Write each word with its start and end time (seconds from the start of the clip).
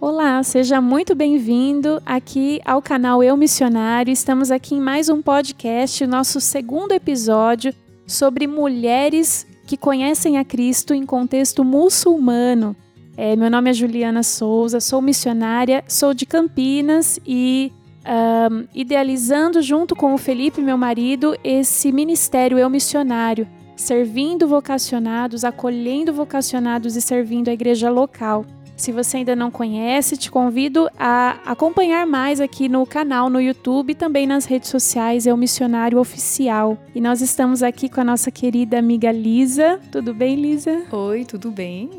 Olá, 0.00 0.40
seja 0.44 0.80
muito 0.80 1.12
bem-vindo 1.12 2.00
aqui 2.06 2.60
ao 2.64 2.80
canal 2.80 3.20
Eu 3.20 3.36
Missionário. 3.36 4.12
Estamos 4.12 4.52
aqui 4.52 4.76
em 4.76 4.80
mais 4.80 5.08
um 5.08 5.20
podcast, 5.20 6.06
nosso 6.06 6.40
segundo 6.40 6.92
episódio 6.92 7.74
sobre 8.06 8.46
mulheres 8.46 9.44
que 9.66 9.76
conhecem 9.76 10.38
a 10.38 10.44
Cristo 10.44 10.94
em 10.94 11.04
contexto 11.04 11.64
muçulmano. 11.64 12.76
É, 13.16 13.34
meu 13.34 13.50
nome 13.50 13.70
é 13.70 13.72
Juliana 13.72 14.22
Souza, 14.22 14.78
sou 14.78 15.02
missionária, 15.02 15.82
sou 15.88 16.14
de 16.14 16.24
Campinas 16.24 17.18
e 17.26 17.72
um, 18.06 18.68
idealizando 18.72 19.60
junto 19.60 19.96
com 19.96 20.14
o 20.14 20.18
Felipe, 20.18 20.62
meu 20.62 20.78
marido, 20.78 21.36
esse 21.42 21.90
ministério 21.90 22.56
Eu 22.56 22.70
Missionário, 22.70 23.48
servindo 23.74 24.46
vocacionados, 24.46 25.42
acolhendo 25.42 26.12
vocacionados 26.12 26.94
e 26.94 27.00
servindo 27.00 27.48
a 27.48 27.52
igreja 27.52 27.90
local. 27.90 28.46
Se 28.78 28.92
você 28.92 29.16
ainda 29.16 29.34
não 29.34 29.50
conhece, 29.50 30.16
te 30.16 30.30
convido 30.30 30.88
a 30.96 31.40
acompanhar 31.44 32.06
mais 32.06 32.40
aqui 32.40 32.68
no 32.68 32.86
canal 32.86 33.28
no 33.28 33.40
YouTube 33.40 33.90
e 33.90 33.94
também 33.94 34.24
nas 34.24 34.44
redes 34.44 34.70
sociais, 34.70 35.26
é 35.26 35.34
o 35.34 35.36
Missionário 35.36 35.98
Oficial. 35.98 36.78
E 36.94 37.00
nós 37.00 37.20
estamos 37.20 37.60
aqui 37.60 37.88
com 37.88 38.00
a 38.00 38.04
nossa 38.04 38.30
querida 38.30 38.78
amiga 38.78 39.10
Lisa. 39.10 39.80
Tudo 39.90 40.14
bem, 40.14 40.36
Lisa? 40.36 40.84
Oi, 40.92 41.24
tudo 41.24 41.50
bem? 41.50 41.90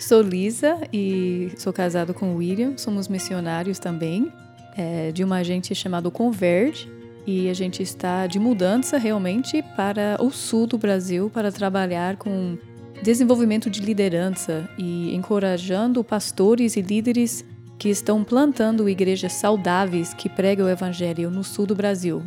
Sou 0.00 0.20
Lisa 0.20 0.76
e 0.92 1.52
sou 1.56 1.72
casado 1.72 2.12
com 2.12 2.34
o 2.34 2.38
William, 2.38 2.76
somos 2.76 3.06
missionários 3.06 3.78
também, 3.78 4.30
é, 4.76 5.12
de 5.12 5.22
uma 5.22 5.36
agência 5.36 5.74
chamada 5.74 6.10
Converge, 6.10 6.90
e 7.24 7.48
a 7.48 7.54
gente 7.54 7.80
está 7.80 8.26
de 8.26 8.40
mudança 8.40 8.98
realmente 8.98 9.62
para 9.76 10.16
o 10.20 10.32
sul 10.32 10.66
do 10.66 10.76
Brasil 10.76 11.30
para 11.32 11.52
trabalhar 11.52 12.16
com 12.16 12.58
desenvolvimento 13.02 13.70
de 13.70 13.80
liderança 13.80 14.68
e 14.78 15.14
encorajando 15.14 16.02
pastores 16.02 16.76
e 16.76 16.82
líderes 16.82 17.44
que 17.78 17.88
estão 17.88 18.24
plantando 18.24 18.88
igrejas 18.88 19.34
saudáveis 19.34 20.14
que 20.14 20.28
pregam 20.28 20.66
o 20.66 20.70
evangelho 20.70 21.30
no 21.30 21.44
sul 21.44 21.66
do 21.66 21.74
Brasil. 21.74 22.22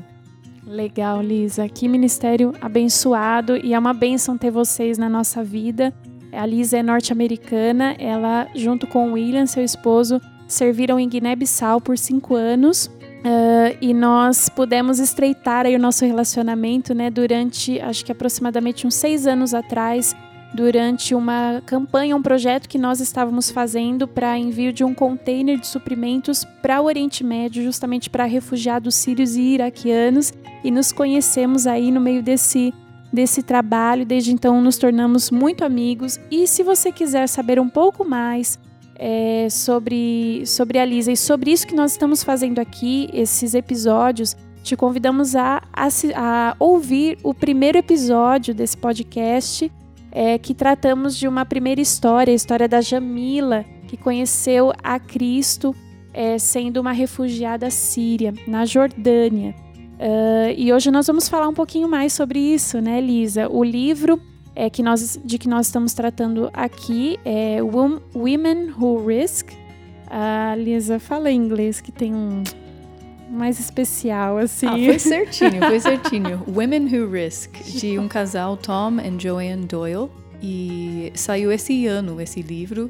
Legal, 0.66 1.22
Lisa. 1.22 1.68
Que 1.68 1.88
ministério 1.88 2.54
abençoado 2.62 3.58
e 3.58 3.74
é 3.74 3.80
uma 3.80 3.94
bênção 3.94 4.38
ter 4.38 4.52
vocês 4.52 4.98
na 4.98 5.10
nossa 5.10 5.44
vida. 5.44 5.94
A 6.32 6.46
Lisa 6.46 6.78
é 6.78 6.84
norte-americana, 6.84 7.96
ela, 7.98 8.48
junto 8.54 8.86
com 8.86 9.10
o 9.10 9.14
William, 9.14 9.48
seu 9.48 9.64
esposo, 9.64 10.22
serviram 10.48 11.00
em 11.00 11.10
Guiné-Bissau 11.10 11.82
por 11.82 11.98
cinco 11.98 12.36
anos. 12.36 12.86
Uh, 12.86 13.76
e 13.82 13.94
nós 13.94 14.48
pudemos 14.48 15.00
estreitar 15.00 15.66
aí 15.66 15.76
o 15.76 15.80
nosso 15.80 16.06
relacionamento, 16.06 16.94
né, 16.94 17.10
durante, 17.10 17.80
acho 17.82 18.06
que 18.06 18.12
aproximadamente 18.12 18.88
uns 18.88 18.96
seis 18.96 19.28
anos 19.28 19.54
atrás, 19.54 20.16
durante 20.54 21.14
uma 21.14 21.62
campanha, 21.66 22.16
um 22.16 22.22
projeto 22.22 22.68
que 22.68 22.78
nós 22.78 23.00
estávamos 23.00 23.52
fazendo 23.52 24.08
para 24.08 24.38
envio 24.38 24.74
de 24.74 24.84
um 24.84 24.94
container 24.94 25.60
de 25.60 25.68
suprimentos 25.68 26.44
para 26.62 26.82
o 26.82 26.86
Oriente 26.86 27.24
Médio, 27.24 27.64
justamente 27.64 28.10
para 28.10 28.26
refugiados 28.26 28.96
sírios 28.96 29.36
e 29.36 29.42
iraquianos, 29.42 30.34
e 30.64 30.72
nos 30.72 30.92
conhecemos 30.92 31.68
aí 31.68 31.92
no 31.92 32.02
meio 32.02 32.24
desse 32.24 32.74
desse 33.12 33.42
trabalho. 33.42 34.06
Desde 34.06 34.32
então 34.32 34.62
nos 34.62 34.78
tornamos 34.78 35.32
muito 35.32 35.66
amigos. 35.66 36.20
E 36.30 36.48
se 36.48 36.64
você 36.64 36.92
quiser 36.92 37.28
saber 37.28 37.60
um 37.60 37.68
pouco 37.68 38.06
mais 38.06 38.60
é, 38.96 39.48
sobre, 39.50 40.44
sobre 40.46 40.78
a 40.78 40.86
Lisa 40.86 41.12
e 41.12 41.18
sobre 41.18 41.52
isso 41.52 41.66
que 41.66 41.76
nós 41.76 41.92
estamos 41.92 42.24
fazendo 42.24 42.60
aqui, 42.60 43.10
esses 43.12 43.54
episódios, 43.56 44.36
te 44.62 44.76
convidamos 44.76 45.36
a, 45.36 45.64
a, 45.74 45.88
a 46.16 46.56
ouvir 46.60 47.18
o 47.24 47.34
primeiro 47.34 47.78
episódio 47.78 48.54
desse 48.54 48.78
podcast 48.78 49.72
é, 50.12 50.38
que 50.38 50.54
tratamos 50.54 51.18
de 51.18 51.28
uma 51.28 51.46
primeira 51.46 51.82
história, 51.82 52.32
a 52.32 52.36
história 52.36 52.68
da 52.68 52.82
Jamila, 52.82 53.66
que 53.88 53.98
conheceu 53.98 54.74
a 54.84 55.00
Cristo 55.00 55.76
é, 56.14 56.38
sendo 56.38 56.78
uma 56.82 56.92
refugiada 56.92 57.70
síria, 57.70 58.34
na 58.48 58.66
Jordânia. 58.66 59.56
Uh, 60.00 60.54
e 60.56 60.72
hoje 60.72 60.90
nós 60.90 61.06
vamos 61.08 61.28
falar 61.28 61.48
um 61.50 61.54
pouquinho 61.54 61.90
mais 61.90 62.14
sobre 62.14 62.40
isso, 62.40 62.80
né, 62.80 63.02
Lisa? 63.02 63.50
O 63.50 63.64
livro 63.64 64.22
é, 64.56 64.70
que 64.70 64.82
nós, 64.82 65.20
de 65.24 65.38
que 65.38 65.48
nós 65.48 65.68
estamos 65.68 65.94
tratando 65.94 66.50
aqui 66.54 67.20
é 67.26 67.60
Women 67.62 68.74
Who 68.78 69.06
Risk. 69.06 69.52
A 70.10 70.56
Lisa 70.58 71.00
fala 71.00 71.30
em 71.30 71.36
inglês 71.36 71.82
que 71.82 71.92
tem 71.92 72.16
um 72.16 72.44
mais 73.30 73.60
especial, 73.60 74.38
assim. 74.38 74.66
Ah, 74.68 74.72
foi 74.72 75.00
certinho, 75.00 75.60
foi 75.66 75.80
certinho. 75.82 76.44
Women 76.48 76.86
Who 76.86 77.12
Risk, 77.12 77.52
de 77.64 78.00
um 78.00 78.08
casal, 78.08 78.58
Tom 78.58 79.00
e 79.00 79.22
Joanne 79.22 79.66
Doyle. 79.66 80.10
E 80.42 81.12
saiu 81.16 81.52
esse 81.52 81.86
ano 81.86 82.22
esse 82.22 82.42
livro 82.42 82.90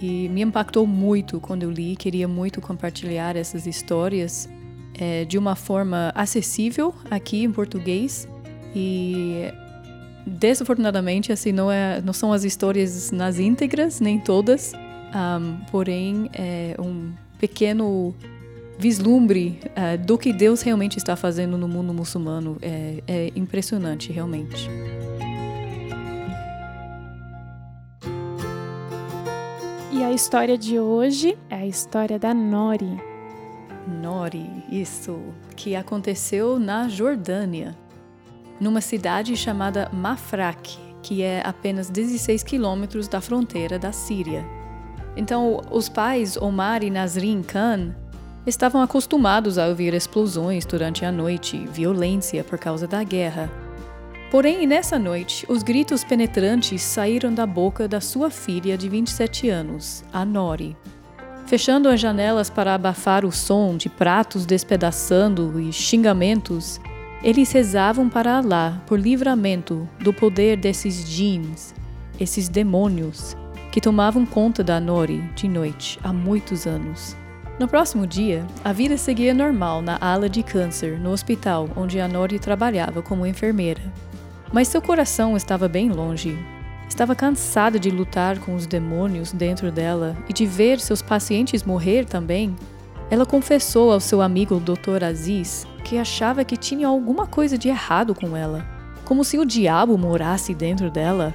e 0.00 0.28
me 0.28 0.42
impactou 0.42 0.86
muito 0.86 1.40
quando 1.40 1.62
eu 1.62 1.70
li. 1.70 1.96
Queria 1.96 2.28
muito 2.28 2.60
compartilhar 2.60 3.36
essas 3.36 3.66
histórias 3.66 4.48
é, 4.98 5.24
de 5.24 5.38
uma 5.38 5.56
forma 5.56 6.12
acessível 6.14 6.94
aqui 7.10 7.42
em 7.42 7.50
português. 7.50 8.28
E 8.74 9.50
desafortunadamente, 10.26 11.32
assim, 11.32 11.52
não, 11.52 11.70
é, 11.70 12.00
não 12.02 12.12
são 12.12 12.32
as 12.32 12.44
histórias 12.44 13.10
nas 13.10 13.38
íntegras, 13.38 14.00
nem 14.00 14.18
todas. 14.18 14.72
Um, 15.14 15.64
porém, 15.70 16.30
é 16.34 16.76
um 16.78 17.10
pequeno 17.38 18.14
vislumbre 18.80 19.60
uh, 19.66 20.02
do 20.02 20.16
que 20.16 20.32
Deus 20.32 20.62
realmente 20.62 20.96
está 20.96 21.14
fazendo 21.14 21.58
no 21.58 21.68
mundo 21.68 21.92
muçulmano 21.92 22.56
é, 22.62 23.02
é 23.06 23.32
impressionante, 23.36 24.10
realmente. 24.10 24.70
E 29.92 30.02
a 30.02 30.10
história 30.10 30.56
de 30.56 30.78
hoje 30.78 31.36
é 31.50 31.56
a 31.56 31.66
história 31.66 32.18
da 32.18 32.32
Nori. 32.32 32.98
Nori, 34.00 34.48
isso, 34.70 35.20
que 35.54 35.76
aconteceu 35.76 36.58
na 36.58 36.88
Jordânia, 36.88 37.76
numa 38.58 38.80
cidade 38.80 39.36
chamada 39.36 39.90
Mafraq, 39.92 40.78
que 41.02 41.22
é 41.22 41.42
apenas 41.44 41.90
16 41.90 42.42
quilômetros 42.42 43.08
da 43.08 43.20
fronteira 43.20 43.78
da 43.78 43.92
Síria. 43.92 44.42
Então, 45.16 45.60
os 45.70 45.88
pais 45.88 46.36
Omar 46.38 46.82
e 46.82 46.90
Nasrin 46.90 47.42
Khan 47.42 47.94
estavam 48.46 48.82
acostumados 48.82 49.58
a 49.58 49.66
ouvir 49.66 49.94
explosões 49.94 50.64
durante 50.64 51.04
a 51.04 51.12
noite, 51.12 51.66
violência 51.72 52.42
por 52.42 52.58
causa 52.58 52.86
da 52.86 53.02
guerra. 53.02 53.50
Porém, 54.30 54.66
nessa 54.66 54.98
noite, 54.98 55.44
os 55.48 55.62
gritos 55.62 56.04
penetrantes 56.04 56.82
saíram 56.82 57.34
da 57.34 57.44
boca 57.44 57.88
da 57.88 58.00
sua 58.00 58.30
filha 58.30 58.78
de 58.78 58.88
27 58.88 59.48
anos, 59.48 60.04
a 60.12 60.24
Nori. 60.24 60.76
Fechando 61.46 61.88
as 61.88 61.98
janelas 61.98 62.48
para 62.48 62.74
abafar 62.74 63.24
o 63.24 63.32
som 63.32 63.76
de 63.76 63.88
pratos 63.88 64.46
despedaçando 64.46 65.60
e 65.60 65.72
xingamentos, 65.72 66.80
eles 67.24 67.50
rezavam 67.50 68.08
para 68.08 68.38
Alá 68.38 68.80
por 68.86 68.98
livramento 68.98 69.88
do 69.98 70.12
poder 70.12 70.56
desses 70.56 71.04
jeans, 71.04 71.74
esses 72.20 72.48
demônios, 72.48 73.36
que 73.72 73.80
tomavam 73.80 74.24
conta 74.24 74.62
da 74.62 74.78
Nori 74.78 75.20
de 75.34 75.48
noite 75.48 75.98
há 76.04 76.12
muitos 76.12 76.66
anos. 76.66 77.16
No 77.60 77.68
próximo 77.68 78.06
dia, 78.06 78.46
a 78.64 78.72
vida 78.72 78.96
seguia 78.96 79.34
normal 79.34 79.82
na 79.82 79.98
ala 80.00 80.30
de 80.30 80.42
câncer 80.42 80.98
no 80.98 81.10
hospital 81.10 81.68
onde 81.76 82.00
a 82.00 82.08
Nori 82.08 82.38
trabalhava 82.38 83.02
como 83.02 83.26
enfermeira. 83.26 83.82
Mas 84.50 84.66
seu 84.66 84.80
coração 84.80 85.36
estava 85.36 85.68
bem 85.68 85.90
longe. 85.90 86.38
Estava 86.88 87.14
cansada 87.14 87.78
de 87.78 87.90
lutar 87.90 88.38
com 88.38 88.54
os 88.54 88.66
demônios 88.66 89.30
dentro 89.30 89.70
dela 89.70 90.16
e 90.26 90.32
de 90.32 90.46
ver 90.46 90.80
seus 90.80 91.02
pacientes 91.02 91.62
morrer 91.62 92.06
também. 92.06 92.56
Ela 93.10 93.26
confessou 93.26 93.92
ao 93.92 94.00
seu 94.00 94.22
amigo 94.22 94.58
Dr. 94.58 95.04
Aziz 95.04 95.66
que 95.84 95.98
achava 95.98 96.46
que 96.46 96.56
tinha 96.56 96.88
alguma 96.88 97.26
coisa 97.26 97.58
de 97.58 97.68
errado 97.68 98.14
com 98.14 98.34
ela, 98.34 98.66
como 99.04 99.22
se 99.22 99.38
o 99.38 99.44
diabo 99.44 99.98
morasse 99.98 100.54
dentro 100.54 100.90
dela, 100.90 101.34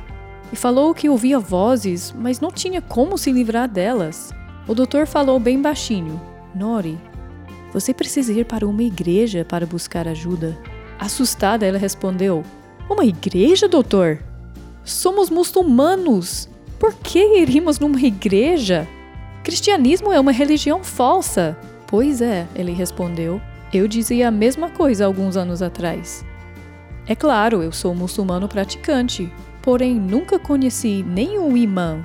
e 0.51 0.55
falou 0.55 0.91
que 0.91 1.07
ouvia 1.07 1.37
vozes, 1.37 2.11
mas 2.17 2.39
não 2.39 2.49
tinha 2.49 2.81
como 2.81 3.15
se 3.15 3.31
livrar 3.31 3.69
delas. 3.69 4.33
O 4.67 4.73
doutor 4.73 5.05
falou 5.05 5.39
bem 5.39 5.61
baixinho: 5.61 6.19
Nori, 6.53 6.97
você 7.71 7.93
precisa 7.93 8.31
ir 8.31 8.45
para 8.45 8.67
uma 8.67 8.83
igreja 8.83 9.45
para 9.45 9.65
buscar 9.65 10.07
ajuda. 10.07 10.57
Assustada, 10.97 11.65
ela 11.65 11.77
respondeu: 11.77 12.43
Uma 12.89 13.05
igreja, 13.05 13.67
doutor? 13.67 14.19
Somos 14.83 15.29
muçulmanos. 15.29 16.49
Por 16.79 16.93
que 16.93 17.39
iríamos 17.39 17.79
numa 17.79 17.99
igreja? 17.99 18.87
Cristianismo 19.43 20.11
é 20.11 20.19
uma 20.19 20.31
religião 20.31 20.83
falsa. 20.83 21.57
Pois 21.87 22.21
é, 22.21 22.47
ele 22.55 22.71
respondeu. 22.71 23.41
Eu 23.73 23.87
dizia 23.87 24.27
a 24.27 24.31
mesma 24.31 24.69
coisa 24.69 25.05
alguns 25.05 25.37
anos 25.37 25.61
atrás. 25.61 26.25
É 27.07 27.13
claro, 27.13 27.61
eu 27.61 27.71
sou 27.71 27.93
muçulmano 27.93 28.47
praticante, 28.47 29.31
porém 29.61 29.95
nunca 29.95 30.39
conheci 30.39 31.03
nenhum 31.03 31.55
imã, 31.55 32.03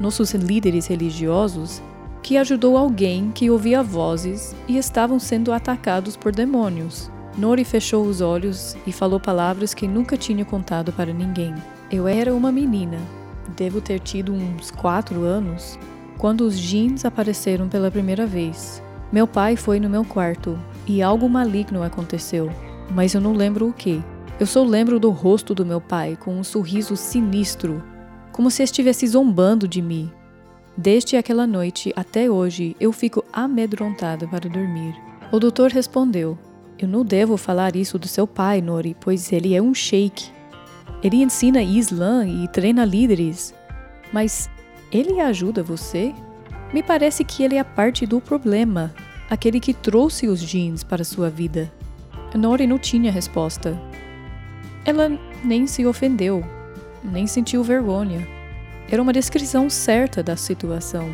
nossos 0.00 0.32
líderes 0.32 0.86
religiosos, 0.86 1.80
que 2.22 2.36
ajudou 2.36 2.76
alguém 2.76 3.30
que 3.32 3.50
ouvia 3.50 3.82
vozes 3.82 4.54
e 4.68 4.78
estavam 4.78 5.18
sendo 5.18 5.52
atacados 5.52 6.16
por 6.16 6.32
demônios. 6.32 7.10
Nori 7.36 7.64
fechou 7.64 8.04
os 8.04 8.20
olhos 8.20 8.76
e 8.86 8.92
falou 8.92 9.18
palavras 9.18 9.74
que 9.74 9.88
nunca 9.88 10.16
tinha 10.16 10.44
contado 10.44 10.92
para 10.92 11.12
ninguém. 11.12 11.54
Eu 11.90 12.06
era 12.06 12.32
uma 12.34 12.52
menina, 12.52 12.98
devo 13.56 13.80
ter 13.80 13.98
tido 13.98 14.32
uns 14.32 14.70
quatro 14.70 15.22
anos, 15.22 15.78
quando 16.18 16.42
os 16.42 16.58
jeans 16.58 17.04
apareceram 17.04 17.68
pela 17.68 17.90
primeira 17.90 18.26
vez. 18.26 18.82
Meu 19.10 19.26
pai 19.26 19.56
foi 19.56 19.80
no 19.80 19.90
meu 19.90 20.04
quarto 20.04 20.58
e 20.86 21.02
algo 21.02 21.28
maligno 21.28 21.82
aconteceu, 21.82 22.50
mas 22.90 23.14
eu 23.14 23.20
não 23.20 23.32
lembro 23.32 23.68
o 23.68 23.72
que. 23.72 24.02
Eu 24.38 24.46
só 24.46 24.62
lembro 24.62 25.00
do 25.00 25.10
rosto 25.10 25.54
do 25.54 25.66
meu 25.66 25.80
pai 25.80 26.16
com 26.18 26.38
um 26.38 26.44
sorriso 26.44 26.96
sinistro, 26.96 27.82
como 28.30 28.50
se 28.50 28.62
estivesse 28.62 29.06
zombando 29.06 29.66
de 29.66 29.82
mim. 29.82 30.10
Desde 30.76 31.16
aquela 31.16 31.46
noite 31.46 31.92
até 31.94 32.30
hoje, 32.30 32.74
eu 32.80 32.92
fico 32.92 33.22
amedrontada 33.32 34.26
para 34.26 34.48
dormir. 34.48 34.94
O 35.30 35.38
doutor 35.38 35.70
respondeu: 35.70 36.38
Eu 36.78 36.88
não 36.88 37.04
devo 37.04 37.36
falar 37.36 37.76
isso 37.76 37.98
do 37.98 38.08
seu 38.08 38.26
pai, 38.26 38.62
Nori, 38.62 38.96
pois 38.98 39.30
ele 39.32 39.54
é 39.54 39.60
um 39.60 39.74
sheik. 39.74 40.30
Ele 41.02 41.22
ensina 41.22 41.62
Islã 41.62 42.26
e 42.26 42.48
treina 42.48 42.84
líderes. 42.84 43.54
Mas 44.12 44.48
ele 44.90 45.20
ajuda 45.20 45.62
você? 45.62 46.14
Me 46.72 46.82
parece 46.82 47.22
que 47.22 47.42
ele 47.42 47.56
é 47.56 47.64
parte 47.64 48.06
do 48.06 48.20
problema, 48.20 48.94
aquele 49.28 49.60
que 49.60 49.74
trouxe 49.74 50.26
os 50.26 50.40
jeans 50.40 50.82
para 50.82 51.04
sua 51.04 51.28
vida. 51.28 51.70
Nori 52.34 52.66
não 52.66 52.78
tinha 52.78 53.12
resposta. 53.12 53.78
Ela 54.86 55.10
nem 55.44 55.66
se 55.66 55.84
ofendeu, 55.84 56.42
nem 57.04 57.26
sentiu 57.26 57.62
vergonha. 57.62 58.26
Era 58.92 59.00
uma 59.00 59.12
descrição 59.14 59.70
certa 59.70 60.22
da 60.22 60.36
situação. 60.36 61.10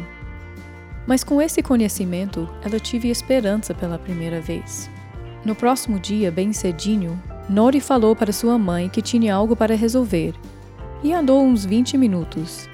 Mas 1.07 1.23
com 1.23 1.41
esse 1.41 1.63
conhecimento, 1.63 2.49
ela 2.61 2.81
tive 2.81 3.09
esperança 3.09 3.73
pela 3.73 3.97
primeira 3.97 4.41
vez. 4.41 4.91
No 5.45 5.55
próximo 5.55 6.01
dia, 6.01 6.33
bem 6.33 6.53
cedinho, 6.53 7.23
Nori 7.49 7.79
falou 7.79 8.17
para 8.17 8.33
sua 8.33 8.59
mãe 8.59 8.89
que 8.89 9.01
tinha 9.01 9.33
algo 9.33 9.55
para 9.55 9.77
resolver 9.77 10.35
e 11.05 11.13
andou 11.13 11.45
uns 11.45 11.65
20 11.65 11.97
minutos. 11.97 12.69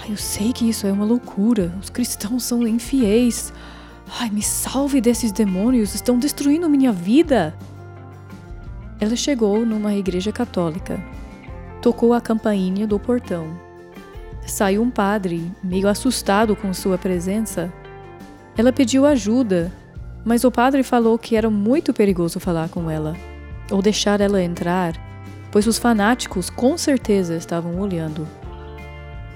Ai, 0.00 0.10
eu 0.10 0.18
sei 0.18 0.52
que 0.52 0.68
isso 0.68 0.86
é 0.86 0.92
uma 0.92 1.06
loucura. 1.06 1.74
Os 1.80 1.88
cristãos 1.88 2.44
são 2.44 2.66
infiéis. 2.68 3.54
Ai, 4.20 4.28
me 4.28 4.42
salve 4.42 5.00
desses 5.00 5.32
demônios, 5.32 5.94
estão 5.94 6.18
destruindo 6.18 6.68
minha 6.68 6.92
vida. 6.92 7.56
Ela 9.00 9.16
chegou 9.16 9.64
numa 9.64 9.94
igreja 9.94 10.30
católica. 10.30 11.02
Tocou 11.80 12.12
a 12.12 12.20
campainha 12.20 12.86
do 12.86 12.98
portão. 12.98 13.65
Saiu 14.46 14.80
um 14.80 14.90
padre, 14.90 15.50
meio 15.62 15.88
assustado 15.88 16.54
com 16.54 16.72
sua 16.72 16.96
presença. 16.96 17.72
Ela 18.56 18.72
pediu 18.72 19.04
ajuda, 19.04 19.72
mas 20.24 20.44
o 20.44 20.50
padre 20.50 20.82
falou 20.82 21.18
que 21.18 21.36
era 21.36 21.50
muito 21.50 21.92
perigoso 21.92 22.38
falar 22.38 22.68
com 22.68 22.90
ela 22.90 23.16
ou 23.70 23.82
deixar 23.82 24.20
ela 24.20 24.40
entrar, 24.40 24.94
pois 25.50 25.66
os 25.66 25.78
fanáticos 25.78 26.48
com 26.48 26.78
certeza 26.78 27.34
estavam 27.34 27.80
olhando. 27.80 28.26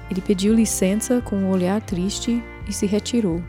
Ele 0.09 0.21
pediu 0.21 0.55
licença 0.55 1.21
com 1.21 1.37
um 1.37 1.51
olhar 1.51 1.81
triste 1.81 2.43
e 2.69 2.73
se 2.73 2.87
retirou. 2.87 3.43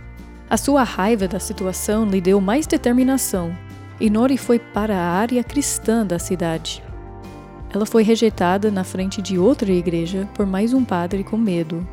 A 0.50 0.58
sua 0.58 0.84
raiva 0.84 1.28
da 1.28 1.40
situação 1.40 2.06
lhe 2.06 2.20
deu 2.20 2.42
mais 2.42 2.66
determinação 2.68 3.56
e 4.00 4.10
Nori 4.10 4.38
foi 4.38 4.58
para 4.58 4.98
a 4.98 5.12
área 5.12 5.44
cristã 5.44 6.06
da 6.06 6.18
cidade. 6.18 6.84
Ela 7.74 7.86
foi 7.86 8.04
rejeitada 8.04 8.70
na 8.70 8.84
frente 8.84 9.22
de 9.22 9.40
outra 9.40 9.72
igreja 9.72 10.28
por 10.34 10.46
mais 10.46 10.74
um 10.74 10.84
padre 10.84 11.24
com 11.24 11.38
medo. 11.38 11.88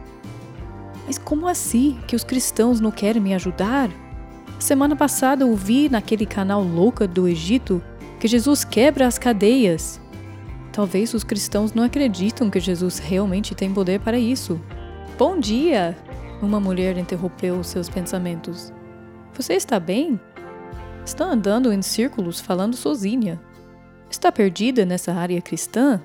Mas 1.06 1.19
como 1.19 1.46
assim 1.46 1.98
que 2.06 2.16
os 2.16 2.25
cristãos 2.25 2.80
não 2.80 2.90
querem 2.90 3.22
me 3.22 3.32
ajudar? 3.32 3.88
Semana 4.58 4.96
passada 4.96 5.46
ouvi 5.46 5.88
naquele 5.88 6.26
canal 6.26 6.62
louca 6.62 7.06
do 7.06 7.28
Egito 7.28 7.80
que 8.19 8.26
Jesus 8.26 8.64
quebra 8.64 9.06
as 9.06 9.19
cadeias. 9.19 10.00
Talvez 10.72 11.14
os 11.14 11.22
cristãos 11.22 11.72
não 11.72 11.84
acreditam 11.84 12.50
que 12.50 12.58
Jesus 12.58 12.98
realmente 12.98 13.54
tem 13.54 13.72
poder 13.72 14.00
para 14.00 14.19
isso. 14.19 14.60
Bom 15.16 15.38
dia! 15.38 15.96
Uma 16.42 16.60
mulher 16.60 16.98
interrompeu 16.98 17.62
seus 17.62 17.88
pensamentos. 17.88 18.72
Você 19.34 19.54
está 19.54 19.78
bem? 19.78 20.19
Está 21.04 21.25
andando 21.25 21.72
em 21.72 21.82
círculos 21.82 22.40
falando 22.40 22.76
sozinha. 22.76 23.40
Está 24.10 24.32
perdida 24.32 24.87
nessa 24.87 25.12
área 25.12 25.40
cristã? 25.40 26.00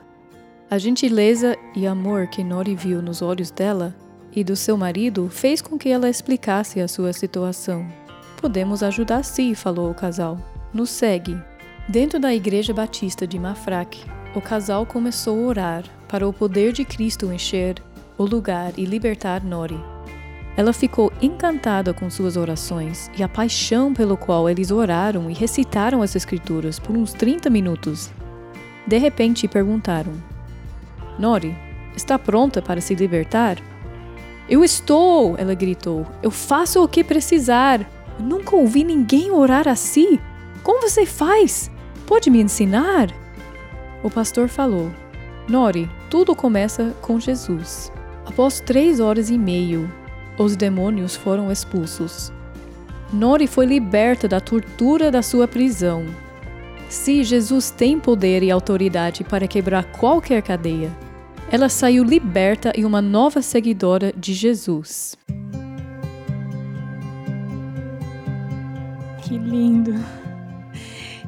A 0.69 0.77
gentileza 0.77 1.57
e 1.75 1.87
amor 1.87 2.27
que 2.27 2.43
Nori 2.43 2.75
viu 2.75 3.01
nos 3.01 3.21
olhos 3.21 3.49
dela 3.49 3.95
e 4.35 4.43
do 4.43 4.55
seu 4.55 4.75
marido 4.75 5.29
fez 5.29 5.61
com 5.61 5.77
que 5.77 5.89
ela 5.89 6.09
explicasse 6.09 6.81
a 6.81 6.87
sua 6.87 7.13
situação. 7.13 7.87
Podemos 8.37 8.83
ajudar 8.83 9.23
sim, 9.23 9.53
falou 9.53 9.89
o 9.89 9.95
casal. 9.95 10.37
Nos 10.73 10.89
segue. 10.89 11.37
Dentro 11.87 12.19
da 12.19 12.33
Igreja 12.33 12.73
Batista 12.73 13.25
de 13.25 13.39
Mafraq, 13.39 14.03
o 14.35 14.41
casal 14.41 14.85
começou 14.85 15.37
a 15.37 15.47
orar 15.47 15.83
para 16.07 16.27
o 16.27 16.33
poder 16.33 16.73
de 16.73 16.83
Cristo 16.83 17.31
encher 17.31 17.75
o 18.17 18.25
lugar 18.25 18.73
e 18.77 18.85
libertar 18.85 19.43
Nori. 19.43 19.92
Ela 20.55 20.71
ficou 20.71 21.11
encantada 21.21 21.93
com 21.93 22.09
suas 22.09 22.37
orações 22.37 23.09
e 23.17 23.23
a 23.23 23.27
paixão 23.27 23.93
pelo 23.93 24.15
qual 24.15 24.47
eles 24.47 24.69
oraram 24.69 25.29
e 25.29 25.33
recitaram 25.33 26.01
as 26.01 26.15
Escrituras 26.15 26.77
por 26.77 26.95
uns 26.95 27.11
30 27.13 27.49
minutos. 27.49 28.11
De 28.85 28.97
repente 28.97 29.47
perguntaram: 29.47 30.13
Nori, 31.17 31.55
está 31.95 32.19
pronta 32.19 32.61
para 32.61 32.81
se 32.81 32.93
libertar? 32.93 33.57
Eu 34.47 34.63
estou! 34.63 35.35
Ela 35.37 35.55
gritou. 35.55 36.05
Eu 36.21 36.29
faço 36.29 36.83
o 36.83 36.87
que 36.87 37.03
precisar. 37.03 37.81
Eu 38.19 38.25
nunca 38.25 38.55
ouvi 38.55 38.83
ninguém 38.83 39.31
orar 39.31 39.67
assim. 39.67 40.19
Como 40.61 40.87
você 40.87 41.05
faz? 41.05 41.71
Pode 42.05 42.29
me 42.29 42.41
ensinar? 42.41 43.09
O 44.03 44.09
pastor 44.09 44.49
falou: 44.49 44.91
Nori, 45.47 45.89
tudo 46.09 46.35
começa 46.35 46.93
com 47.01 47.19
Jesus. 47.19 47.91
Após 48.25 48.59
três 48.59 48.99
horas 48.99 49.29
e 49.29 49.37
meio, 49.37 49.89
os 50.37 50.55
demônios 50.55 51.15
foram 51.15 51.51
expulsos. 51.51 52.31
Nori 53.11 53.45
foi 53.45 53.65
liberta 53.65 54.27
da 54.27 54.39
tortura 54.39 55.11
da 55.11 55.21
sua 55.21 55.47
prisão. 55.47 56.05
Se 56.89 57.23
Jesus 57.23 57.69
tem 57.69 57.99
poder 57.99 58.41
e 58.43 58.51
autoridade 58.51 59.23
para 59.23 59.47
quebrar 59.47 59.83
qualquer 59.83 60.41
cadeia, 60.41 60.91
ela 61.51 61.69
saiu 61.69 62.03
liberta 62.03 62.73
e 62.75 62.83
uma 62.83 63.01
nova 63.01 63.41
seguidora 63.41 64.11
de 64.17 64.33
Jesus. 64.33 65.15
Que 69.21 69.37
lindo! 69.37 69.93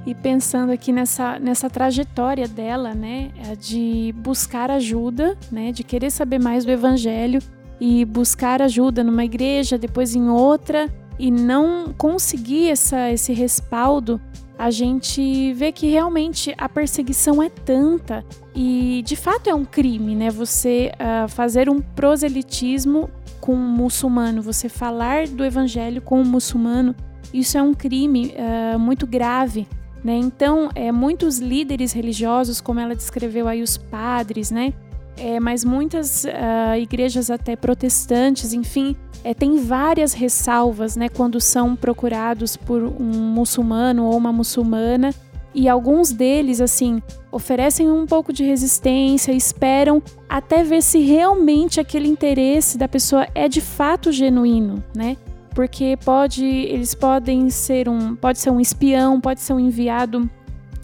E 0.06 0.13
pensando 0.13 0.72
aqui 0.72 0.92
nessa, 0.92 1.40
nessa 1.40 1.68
trajetória 1.68 2.48
dela, 2.48 2.94
né, 2.94 3.31
de 3.60 4.13
buscar 4.18 4.69
ajuda, 4.69 5.36
né, 5.52 5.72
de 5.72 5.84
querer 5.84 6.12
saber 6.12 6.40
mais 6.40 6.63
do 6.63 6.72
Evangelho 6.72 7.40
e 7.80 8.06
buscar 8.06 8.61
ajuda 8.61 9.04
numa 9.04 9.26
igreja, 9.26 9.78
depois 9.78 10.16
em 10.16 10.30
outra, 10.30 10.90
e 11.18 11.31
não 11.31 11.94
conseguir 11.97 12.69
essa, 12.69 13.11
esse 13.11 13.33
respaldo, 13.33 14.19
a 14.57 14.71
gente 14.71 15.54
vê 15.54 15.71
que 15.71 15.88
realmente 15.88 16.54
a 16.57 16.69
perseguição 16.69 17.44
é 17.44 17.50
tanta 17.50 18.23
e 18.56 19.04
de 19.06 19.16
fato 19.16 19.50
é 19.50 19.54
um 19.54 19.66
crime, 19.66 20.16
né? 20.16 20.30
Você 20.30 20.92
uh, 20.95 21.28
fazer 21.28 21.69
um 21.69 21.81
proselitismo 21.81 23.09
com 23.42 23.54
um 23.54 23.69
muçulmano, 23.69 24.42
você 24.42 24.69
falar 24.69 25.28
do 25.28 25.44
evangelho 25.44 26.02
com 26.02 26.21
um 26.21 26.26
muçulmano, 26.26 26.95
isso 27.33 27.57
é 27.57 27.61
um 27.61 27.73
crime 27.73 28.33
uh, 28.38 28.80
muito 28.80 29.06
grave. 29.06 29.68
Né? 30.04 30.16
Então, 30.18 30.69
é, 30.76 30.92
muitos 30.92 31.40
líderes 31.40 31.92
religiosos, 31.92 32.61
como 32.61 32.80
ela 32.80 32.95
descreveu 32.95 33.47
aí, 33.47 33.64
os 33.64 33.76
padres, 33.76 34.52
né? 34.52 34.71
É, 35.18 35.40
mas 35.40 35.64
muitas 35.64 36.26
uh, 36.26 36.78
igrejas 36.78 37.30
até 37.30 37.56
protestantes, 37.56 38.54
enfim, 38.54 38.95
é, 39.24 39.34
tem 39.34 39.57
várias 39.57 40.14
ressalvas, 40.14 40.95
né, 40.95 41.10
quando 41.10 41.40
são 41.40 41.76
procurados 41.76 42.56
por 42.56 42.84
um 42.84 43.34
muçulmano 43.34 44.06
ou 44.06 44.18
uma 44.18 44.31
muçulmana, 44.31 45.14
e 45.54 45.69
alguns 45.69 46.12
deles, 46.12 46.60
assim, 46.60 47.02
oferecem 47.31 47.90
um 47.90 48.06
pouco 48.06 48.34
de 48.34 48.44
resistência, 48.44 49.31
esperam 49.31 50.04
até 50.28 50.64
ver 50.64 50.84
se 50.84 51.00
realmente 51.00 51.80
aquele 51.80 52.10
interesse 52.10 52.78
da 52.78 52.90
pessoa 52.90 53.26
é 53.34 53.48
de 53.48 53.62
fato 53.62 54.12
genuíno, 54.12 54.84
né? 54.94 55.16
Porque 55.52 55.98
pode, 56.04 56.45
eles 56.45 56.94
podem 56.94 57.50
ser 57.50 57.88
um, 57.88 58.18
pode 58.18 58.40
ser 58.40 58.50
um 58.50 58.60
espião, 58.60 59.22
pode 59.22 59.40
ser 59.40 59.54
um 59.54 59.60
enviado 59.60 60.30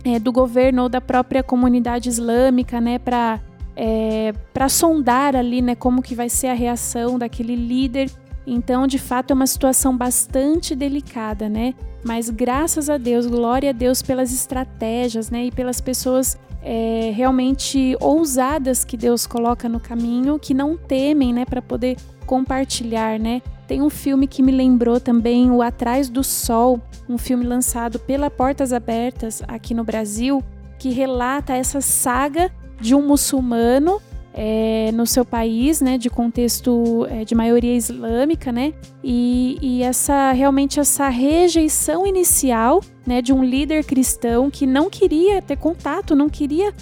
é, 0.05 0.17
do 0.17 0.31
governo 0.31 0.83
ou 0.83 0.89
da 0.89 1.01
própria 1.01 1.43
comunidade 1.43 2.07
islâmica, 2.07 2.79
né, 2.79 2.97
para 2.97 3.41
é, 3.75 4.33
para 4.53 4.69
sondar 4.69 5.35
ali, 5.35 5.61
né, 5.61 5.75
como 5.75 6.01
que 6.01 6.15
vai 6.15 6.29
ser 6.29 6.47
a 6.47 6.53
reação 6.53 7.17
daquele 7.17 7.55
líder. 7.55 8.09
Então, 8.45 8.87
de 8.87 8.97
fato, 8.97 9.31
é 9.31 9.33
uma 9.33 9.47
situação 9.47 9.95
bastante 9.95 10.75
delicada, 10.75 11.47
né? 11.47 11.73
Mas 12.03 12.29
graças 12.29 12.89
a 12.89 12.97
Deus, 12.97 13.27
glória 13.27 13.69
a 13.69 13.73
Deus 13.73 14.01
pelas 14.01 14.33
estratégias, 14.33 15.29
né, 15.29 15.45
e 15.45 15.51
pelas 15.51 15.79
pessoas 15.79 16.37
é, 16.63 17.11
realmente 17.15 17.95
ousadas 17.99 18.83
que 18.83 18.97
Deus 18.97 19.25
coloca 19.25 19.67
no 19.69 19.79
caminho, 19.79 20.39
que 20.39 20.53
não 20.53 20.77
temem, 20.77 21.33
né, 21.33 21.45
para 21.45 21.61
poder 21.61 21.97
compartilhar, 22.25 23.19
né? 23.19 23.41
Tem 23.67 23.81
um 23.81 23.89
filme 23.89 24.27
que 24.27 24.43
me 24.43 24.51
lembrou 24.51 24.99
também, 24.99 25.49
o 25.49 25.61
Atrás 25.61 26.09
do 26.09 26.23
Sol, 26.23 26.79
um 27.07 27.17
filme 27.17 27.45
lançado 27.45 27.99
pela 27.99 28.29
Portas 28.29 28.73
Abertas 28.73 29.41
aqui 29.47 29.73
no 29.73 29.83
Brasil, 29.83 30.43
que 30.77 30.89
relata 30.89 31.53
essa 31.53 31.79
saga 31.79 32.51
de 32.81 32.95
um 32.95 33.07
muçulmano 33.07 34.01
é, 34.33 34.91
no 34.93 35.05
seu 35.05 35.25
país, 35.25 35.81
né, 35.81 35.97
de 35.97 36.09
contexto 36.09 37.05
é, 37.09 37.25
de 37.25 37.35
maioria 37.35 37.75
islâmica, 37.75 38.51
né, 38.51 38.73
e, 39.03 39.57
e, 39.61 39.83
essa 39.83 40.31
realmente 40.31 40.79
essa 40.79 41.09
rejeição 41.09 42.07
inicial, 42.07 42.81
né, 43.05 43.21
de 43.21 43.33
um 43.33 43.43
líder 43.43 43.83
cristão 43.83 44.49
que 44.49 44.65
não 44.65 44.89
queria 44.89 45.41
ter 45.41 45.57
contato, 45.57 46.15
não 46.15 46.29
queria 46.29 46.73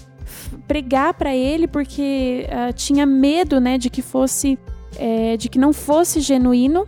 pregar 0.68 1.13
para 1.15 1.36
ele 1.36 1.68
porque 1.68 2.48
uh, 2.48 2.74
tinha 2.74 3.06
medo, 3.06 3.60
né, 3.60 3.77
de 3.77 3.89
que 3.89 4.01
fosse, 4.01 4.58
é, 4.98 5.36
de 5.36 5.50
que 5.50 5.58
não 5.58 5.74
fosse 5.74 6.22
genuíno. 6.22 6.88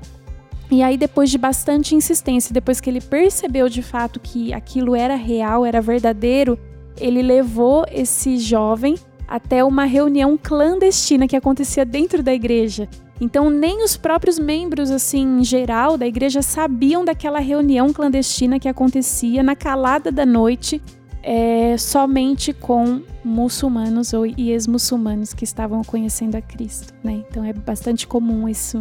E 0.70 0.82
aí 0.82 0.96
depois 0.96 1.30
de 1.30 1.38
bastante 1.38 1.96
insistência, 1.96 2.53
depois 2.53 2.80
que 2.80 2.89
ele 2.89 3.01
percebeu 3.01 3.68
de 3.68 3.82
fato 3.82 4.22
que 4.22 4.53
aquilo 4.53 4.96
era 4.96 5.15
real, 5.15 5.65
era 5.65 5.82
verdadeiro, 5.82 6.58
ele 7.00 7.21
levou 7.21 7.86
esse 7.91 8.38
jovem 8.38 8.95
até 9.27 9.63
uma 9.63 9.86
reunião 9.86 10.38
clandestina 10.38 11.27
que 11.27 11.38
acontecia 11.38 11.86
dentro 11.86 12.21
da 12.21 12.33
igreja. 12.33 12.89
Então, 13.21 13.50
nem 13.50 13.83
os 13.83 13.95
próprios 13.95 14.38
membros, 14.38 14.89
assim, 14.89 15.39
em 15.39 15.43
geral, 15.43 15.98
da 15.98 16.07
igreja 16.07 16.41
sabiam 16.41 17.05
daquela 17.05 17.39
reunião 17.39 17.93
clandestina 17.93 18.60
que 18.60 18.67
acontecia 18.67 19.43
na 19.43 19.55
calada 19.55 20.12
da 20.12 20.25
noite, 20.25 20.81
é, 21.24 21.77
somente 21.77 22.51
com 22.51 23.01
muçulmanos 23.24 24.12
ou 24.12 24.25
ex-muçulmanos 24.25 25.33
que 25.33 25.43
estavam 25.43 25.83
conhecendo 25.83 26.36
a 26.36 26.41
Cristo, 26.41 26.93
né? 27.03 27.24
Então, 27.29 27.45
é 27.45 27.53
bastante 27.53 28.07
comum 28.07 28.50
isso, 28.50 28.79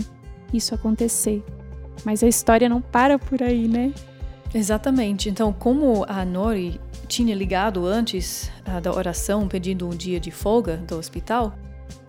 isso 0.53 0.75
acontecer. 0.75 1.45
Mas 2.03 2.25
a 2.25 2.27
história 2.27 2.67
não 2.67 2.81
para 2.81 3.19
por 3.19 3.43
aí, 3.43 3.69
né? 3.69 3.93
Exatamente. 4.55 5.29
Então, 5.29 5.53
como 5.53 6.05
a 6.09 6.25
Nori 6.25 6.81
tinha 7.11 7.35
ligado 7.35 7.85
antes 7.87 8.51
uh, 8.67 8.81
da 8.81 8.95
oração 8.95 9.49
pedindo 9.49 9.87
um 9.87 9.91
dia 9.91 10.21
de 10.21 10.31
folga 10.31 10.77
do 10.77 10.97
hospital, 10.97 11.55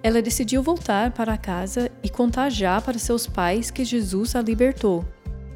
ela 0.04 0.22
decidiu 0.22 0.62
voltar 0.62 1.12
para 1.12 1.38
casa 1.38 1.92
e 2.04 2.10
contar 2.10 2.50
já 2.50 2.80
para 2.80 3.00
seus 3.00 3.26
pais 3.26 3.72
que 3.72 3.84
Jesus 3.84 4.36
a 4.36 4.42
libertou. 4.42 5.04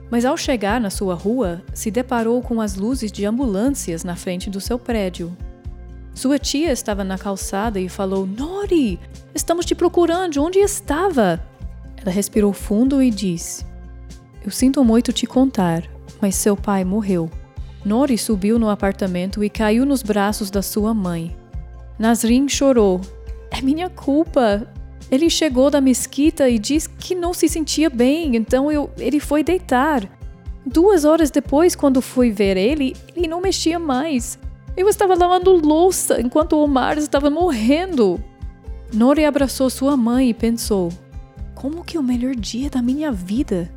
Mas 0.10 0.26
ao 0.26 0.36
chegar 0.36 0.82
na 0.82 0.90
sua 0.90 1.14
rua, 1.14 1.64
se 1.74 1.92
deparou 1.92 2.42
com 2.42 2.60
as 2.60 2.76
luzes 2.76 3.12
de 3.12 3.24
ambulâncias 3.26 4.04
na 4.04 4.16
frente 4.16 4.50
do 4.50 4.60
seu 4.60 4.80
prédio. 4.80 5.36
Sua 6.14 6.40
tia 6.40 6.72
estava 6.72 7.04
na 7.04 7.18
calçada 7.18 7.80
e 7.80 7.88
falou: 7.88 8.26
Nori, 8.26 9.00
estamos 9.34 9.66
te 9.66 9.76
procurando, 9.76 10.42
onde 10.44 10.60
estava? 10.60 11.44
Ela 11.98 12.12
respirou 12.12 12.54
fundo 12.54 13.02
e 13.02 13.12
disse: 13.12 13.66
Eu 14.44 14.52
sinto 14.52 14.84
muito 14.84 15.14
te 15.14 15.28
contar, 15.28 15.84
mas 16.22 16.36
seu 16.36 16.56
pai 16.56 16.84
morreu. 16.84 17.30
Nori 17.86 18.18
subiu 18.18 18.58
no 18.58 18.68
apartamento 18.68 19.44
e 19.44 19.50
caiu 19.50 19.86
nos 19.86 20.02
braços 20.02 20.50
da 20.50 20.64
sua 20.64 20.92
mãe. 20.92 21.36
Nasrin 22.00 22.50
chorou. 22.50 23.00
É 23.52 23.62
minha 23.62 23.90
culpa. 23.90 24.68
Ele 25.12 25.30
chegou 25.30 25.70
da 25.70 25.80
mesquita 25.80 26.50
e 26.50 26.58
disse 26.58 26.90
que 26.90 27.14
não 27.14 27.32
se 27.32 27.48
sentia 27.48 27.90
bem, 27.90 28.36
então 28.36 28.72
eu, 28.72 28.90
ele 28.98 29.20
foi 29.20 29.44
deitar. 29.44 30.04
Duas 30.66 31.06
horas 31.06 31.30
depois, 31.30 31.76
quando 31.76 32.02
fui 32.02 32.32
ver 32.32 32.58
ele, 32.58 32.96
ele 33.16 33.28
não 33.28 33.40
mexia 33.40 33.78
mais. 33.78 34.40
Eu 34.76 34.90
estava 34.90 35.16
lavando 35.16 35.52
louça 35.52 36.20
enquanto 36.20 36.58
Omar 36.58 36.98
estava 36.98 37.30
morrendo. 37.30 38.20
Nori 38.92 39.24
abraçou 39.26 39.70
sua 39.70 39.96
mãe 39.96 40.32
e 40.32 40.34
pensou: 40.34 40.92
como 41.54 41.84
que 41.84 41.98
o 41.98 42.04
melhor 42.04 42.36
dia 42.36 42.70
da 42.70 42.82
minha 42.82 43.12
vida? 43.12 43.72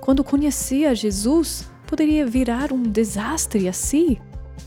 Quando 0.00 0.24
conheci 0.24 0.84
a 0.84 0.94
Jesus, 0.94 1.69
poderia 1.90 2.24
virar 2.24 2.72
um 2.72 2.84
desastre 2.84 3.66
assim? 3.68 4.16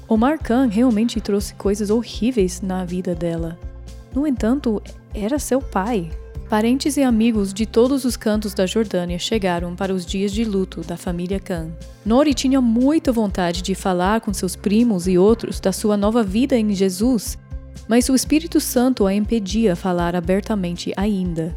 Omar 0.10 0.38
Khan 0.38 0.68
realmente 0.68 1.22
trouxe 1.22 1.56
coisas 1.56 1.90
horríveis 1.90 2.60
na 2.60 2.84
vida 2.84 3.16
dela. 3.16 3.58
No 4.14 4.28
entanto, 4.28 4.84
era 5.16 5.40
seu 5.40 5.62
pai. 5.62 6.12
Parentes 6.50 6.98
e 6.98 7.02
amigos 7.02 7.54
de 7.54 7.66
todos 7.66 8.04
os 8.04 8.18
cantos 8.18 8.54
da 8.54 8.66
Jordânia 8.66 9.18
chegaram 9.18 9.74
para 9.74 9.94
os 9.94 10.06
dias 10.06 10.34
de 10.34 10.44
luto 10.44 10.82
da 10.82 10.98
família 10.98 11.40
Khan. 11.40 11.72
Nori 12.06 12.34
tinha 12.34 12.60
muita 12.60 13.10
vontade 13.10 13.62
de 13.62 13.74
falar 13.74 14.20
com 14.20 14.34
seus 14.34 14.58
primos 14.58 15.08
e 15.08 15.18
outros 15.18 15.62
da 15.62 15.72
sua 15.72 15.96
nova 15.96 16.24
vida 16.24 16.58
em 16.58 16.76
Jesus, 16.76 17.38
mas 17.88 18.10
o 18.10 18.16
Espírito 18.16 18.60
Santo 18.60 19.08
a 19.08 19.14
impedia 19.14 19.78
falar 19.78 20.14
abertamente 20.14 20.92
ainda. 20.98 21.56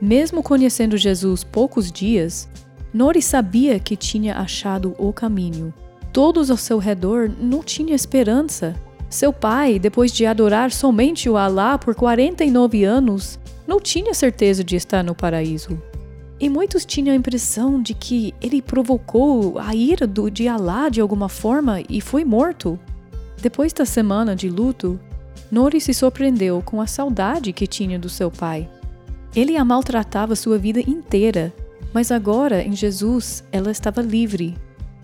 Mesmo 0.00 0.42
conhecendo 0.42 0.96
Jesus 0.96 1.44
poucos 1.44 1.92
dias, 1.92 2.48
Nori 2.96 3.20
sabia 3.20 3.78
que 3.78 3.94
tinha 3.94 4.38
achado 4.38 4.94
o 4.96 5.12
caminho. 5.12 5.70
Todos 6.14 6.50
ao 6.50 6.56
seu 6.56 6.78
redor 6.78 7.30
não 7.38 7.62
tinham 7.62 7.94
esperança. 7.94 8.74
Seu 9.10 9.34
pai, 9.34 9.78
depois 9.78 10.10
de 10.10 10.24
adorar 10.24 10.72
somente 10.72 11.28
o 11.28 11.36
Alá 11.36 11.76
por 11.76 11.94
49 11.94 12.84
anos, 12.84 13.38
não 13.66 13.78
tinha 13.78 14.14
certeza 14.14 14.64
de 14.64 14.76
estar 14.76 15.04
no 15.04 15.14
paraíso. 15.14 15.78
E 16.40 16.48
muitos 16.48 16.86
tinham 16.86 17.12
a 17.12 17.16
impressão 17.16 17.82
de 17.82 17.92
que 17.92 18.34
ele 18.40 18.62
provocou 18.62 19.58
a 19.58 19.74
ira 19.74 20.06
do, 20.06 20.30
de 20.30 20.48
Alá 20.48 20.88
de 20.88 21.02
alguma 21.02 21.28
forma 21.28 21.82
e 21.90 22.00
foi 22.00 22.24
morto. 22.24 22.80
Depois 23.42 23.74
da 23.74 23.84
semana 23.84 24.34
de 24.34 24.48
luto, 24.48 24.98
Nori 25.52 25.82
se 25.82 25.92
surpreendeu 25.92 26.62
com 26.64 26.80
a 26.80 26.86
saudade 26.86 27.52
que 27.52 27.66
tinha 27.66 27.98
do 27.98 28.08
seu 28.08 28.30
pai. 28.30 28.66
Ele 29.34 29.54
a 29.54 29.66
maltratava 29.66 30.34
sua 30.34 30.56
vida 30.56 30.80
inteira 30.80 31.52
mas 31.96 32.12
agora, 32.12 32.62
em 32.62 32.72
Jesus, 32.72 33.42
ela 33.50 33.70
estava 33.70 34.02
livre 34.02 34.54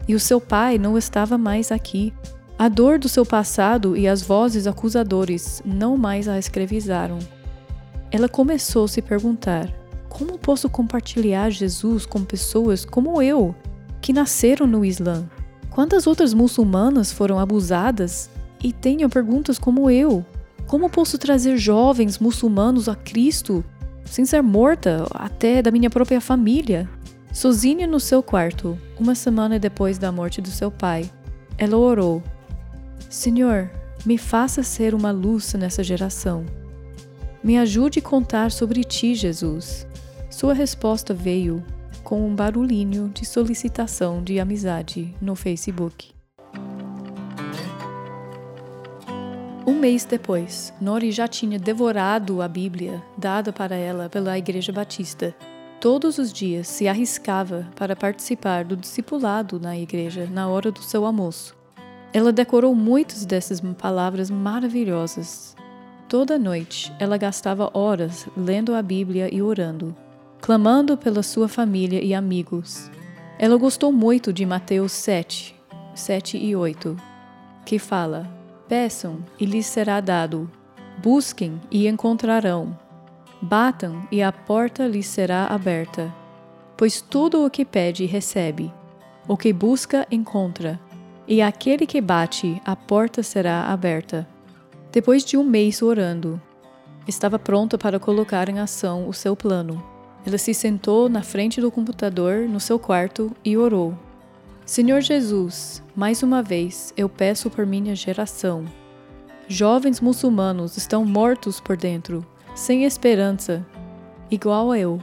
e 0.07 0.15
o 0.15 0.21
seu 0.21 0.39
pai 0.39 0.77
não 0.77 0.99
estava 0.99 1.39
mais 1.39 1.73
aqui. 1.73 2.13
A 2.59 2.69
dor 2.69 2.99
do 2.99 3.09
seu 3.09 3.25
passado 3.25 3.97
e 3.97 4.07
as 4.07 4.21
vozes 4.21 4.67
acusadores 4.67 5.63
não 5.65 5.97
mais 5.97 6.29
a 6.29 6.39
escravizaram. 6.39 7.19
Ela 8.11 8.29
começou 8.29 8.85
a 8.85 8.89
se 8.89 9.01
perguntar: 9.01 9.73
como 10.07 10.39
posso 10.39 10.69
compartilhar 10.69 11.49
Jesus 11.49 12.05
com 12.05 12.23
pessoas 12.23 12.85
como 12.85 13.23
eu, 13.23 13.55
que 14.03 14.13
nasceram 14.13 14.67
no 14.67 14.85
Islã? 14.85 15.25
Quantas 15.71 16.07
outras 16.07 16.35
muçulmanas 16.35 17.11
foram 17.11 17.39
abusadas 17.39 18.29
e 18.63 18.71
tenham 18.71 19.09
perguntas 19.09 19.59
como 19.59 19.89
eu? 19.89 20.23
Como 20.67 20.91
posso 20.91 21.17
trazer 21.17 21.57
jovens 21.57 22.19
muçulmanos 22.19 22.87
a 22.87 22.95
Cristo 22.95 23.65
sem 24.13 24.27
ser 24.27 24.43
morta 24.43 25.07
até 25.15 25.63
da 25.63 25.71
minha 25.71 25.89
própria 25.89 26.21
família. 26.21 26.87
Sozinha 27.33 27.87
no 27.87 27.99
seu 27.99 28.23
quarto, 28.23 28.79
uma 29.01 29.15
semana 29.15 29.59
depois 29.59 29.97
da 29.97 30.13
morte 30.13 30.39
do 30.43 30.51
seu 30.51 30.71
pai, 30.71 31.11
ela 31.57 31.79
orou: 31.79 32.23
Senhor, 33.09 33.71
me 34.05 34.19
faça 34.19 34.63
ser 34.63 34.95
uma 34.95 35.11
luz 35.11 35.55
nessa 35.55 35.83
geração. 35.83 36.45
Me 37.43 37.57
ajude 37.57 38.01
a 38.01 38.03
contar 38.03 38.51
sobre 38.51 38.85
ti, 38.85 39.15
Jesus. 39.15 39.87
Sua 40.29 40.53
resposta 40.53 41.15
veio 41.15 41.65
com 42.05 42.27
um 42.29 42.37
barulhinho 42.37 43.09
de 43.09 43.25
solicitação 43.25 44.23
de 44.23 44.39
amizade 44.39 45.15
no 45.23 45.35
Facebook. 45.35 46.13
Um 49.65 49.75
mês 49.75 50.05
depois, 50.05 50.75
Nori 50.81 51.13
já 51.13 51.29
tinha 51.29 51.57
devorado 51.57 52.43
a 52.43 52.49
Bíblia 52.49 53.01
dada 53.17 53.53
para 53.53 53.77
ela 53.77 54.09
pela 54.09 54.37
Igreja 54.37 54.73
Batista. 54.73 55.33
Todos 55.81 56.19
os 56.19 56.33
dias 56.33 56.67
se 56.67 56.89
arriscava 56.89 57.69
para 57.77 57.95
participar 57.95 58.65
do 58.65 58.77
discipulado 58.77 59.61
na 59.61 59.79
igreja 59.79 60.29
na 60.31 60.49
hora 60.49 60.73
do 60.73 60.83
seu 60.83 61.07
almoço. 61.07 61.57
Ela 62.13 62.33
decorou 62.33 62.75
muitas 62.75 63.25
dessas 63.25 63.61
palavras 63.79 64.31
maravilhosas. 64.31 65.55
Toda 66.09 66.39
noite, 66.39 66.93
ela 66.99 67.17
gastava 67.17 67.71
horas 67.73 68.27
lendo 68.37 68.75
a 68.75 68.83
Bíblia 68.83 69.33
e 69.33 69.41
orando, 69.41 69.95
clamando 70.41 70.97
pela 70.97 71.23
sua 71.23 71.47
família 71.47 72.03
e 72.03 72.13
amigos. 72.13 72.91
Ela 73.39 73.57
gostou 73.57 73.93
muito 73.93 74.33
de 74.33 74.45
Mateus 74.45 74.91
7, 74.91 75.55
7 75.95 76.37
e 76.37 76.55
8, 76.55 76.97
que 77.65 77.79
fala: 77.79 78.42
Peçam 78.69 79.19
e 79.39 79.45
lhes 79.45 79.67
será 79.67 80.01
dado. 80.01 80.51
Busquem 81.03 81.61
e 81.71 81.87
encontrarão. 81.87 82.77
Batam 83.41 84.07
e 84.11 84.23
a 84.23 84.31
porta 84.31 84.87
lhes 84.87 85.07
será 85.07 85.47
aberta. 85.47 86.15
Pois 86.77 87.01
tudo 87.01 87.45
o 87.45 87.51
que 87.51 87.65
pede, 87.65 88.07
recebe. 88.07 88.73
O 89.29 89.37
que 89.37 89.53
busca, 89.53 90.07
encontra. 90.11 90.81
E 91.27 91.41
aquele 91.41 91.87
que 91.87 92.01
bate, 92.01 92.61
a 92.65 92.75
porta 92.75 93.23
será 93.23 93.67
aberta. 93.67 94.27
Depois 94.91 95.25
de 95.25 95.37
um 95.37 95.45
mês 95.45 95.81
orando, 95.81 96.41
estava 97.07 97.39
pronta 97.39 97.79
para 97.79 97.99
colocar 97.99 98.49
em 98.49 98.59
ação 98.59 99.09
o 99.09 99.13
seu 99.13 99.35
plano. 99.35 99.83
Ela 100.25 100.39
se 100.39 100.55
sentou 100.55 101.09
na 101.09 101.23
frente 101.23 101.61
do 101.61 101.71
computador 101.71 102.49
no 102.49 102.61
seu 102.61 102.79
quarto 102.79 103.33
e 103.45 103.57
orou. 103.57 103.97
Senhor 104.65 105.01
Jesus, 105.01 105.83
mais 105.95 106.23
uma 106.23 106.41
vez 106.41 106.95
eu 106.97 107.09
peço 107.09 107.51
por 107.51 107.67
minha 107.67 107.97
geração. 107.97 108.65
Jovens 109.49 110.01
muçulmanos 110.01 110.77
estão 110.77 111.05
mortos 111.05 111.59
por 111.59 111.77
dentro, 111.77 112.25
sem 112.55 112.85
esperança, 112.85 113.67
igual 114.31 114.71
a 114.71 114.79
eu. 114.79 115.01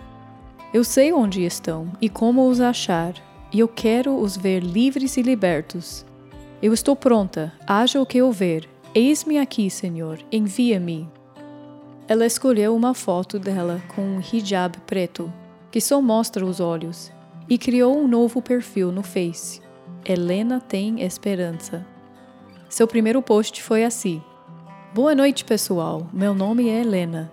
Eu 0.73 0.85
sei 0.85 1.11
onde 1.11 1.43
estão 1.43 1.91
e 1.99 2.07
como 2.07 2.47
os 2.47 2.61
achar, 2.61 3.13
e 3.51 3.59
eu 3.59 3.67
quero 3.67 4.17
os 4.17 4.37
ver 4.37 4.63
livres 4.63 5.17
e 5.17 5.21
libertos. 5.21 6.05
Eu 6.61 6.73
estou 6.73 6.95
pronta, 6.95 7.51
haja 7.67 8.01
o 8.01 8.05
que 8.05 8.21
houver. 8.21 8.65
Eis-me 8.95 9.37
aqui, 9.37 9.69
Senhor, 9.69 10.19
envia-me. 10.31 11.07
Ela 12.07 12.25
escolheu 12.25 12.73
uma 12.73 12.93
foto 12.93 13.37
dela 13.37 13.81
com 13.93 14.01
um 14.01 14.21
hijab 14.21 14.77
preto, 14.87 15.31
que 15.69 15.81
só 15.81 16.01
mostra 16.01 16.45
os 16.45 16.61
olhos, 16.61 17.11
e 17.49 17.57
criou 17.57 17.97
um 17.97 18.07
novo 18.07 18.41
perfil 18.41 18.91
no 18.91 19.01
Face. 19.01 19.61
Helena 20.05 20.61
tem 20.61 21.01
esperança. 21.01 21.85
Seu 22.69 22.87
primeiro 22.87 23.21
post 23.21 23.61
foi 23.63 23.83
assim: 23.83 24.21
Boa 24.93 25.15
noite, 25.15 25.43
pessoal. 25.43 26.07
Meu 26.13 26.33
nome 26.33 26.69
é 26.69 26.81
Helena. 26.81 27.31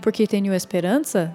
Por 0.00 0.12
que 0.12 0.26
tenho 0.26 0.54
esperança? 0.54 1.34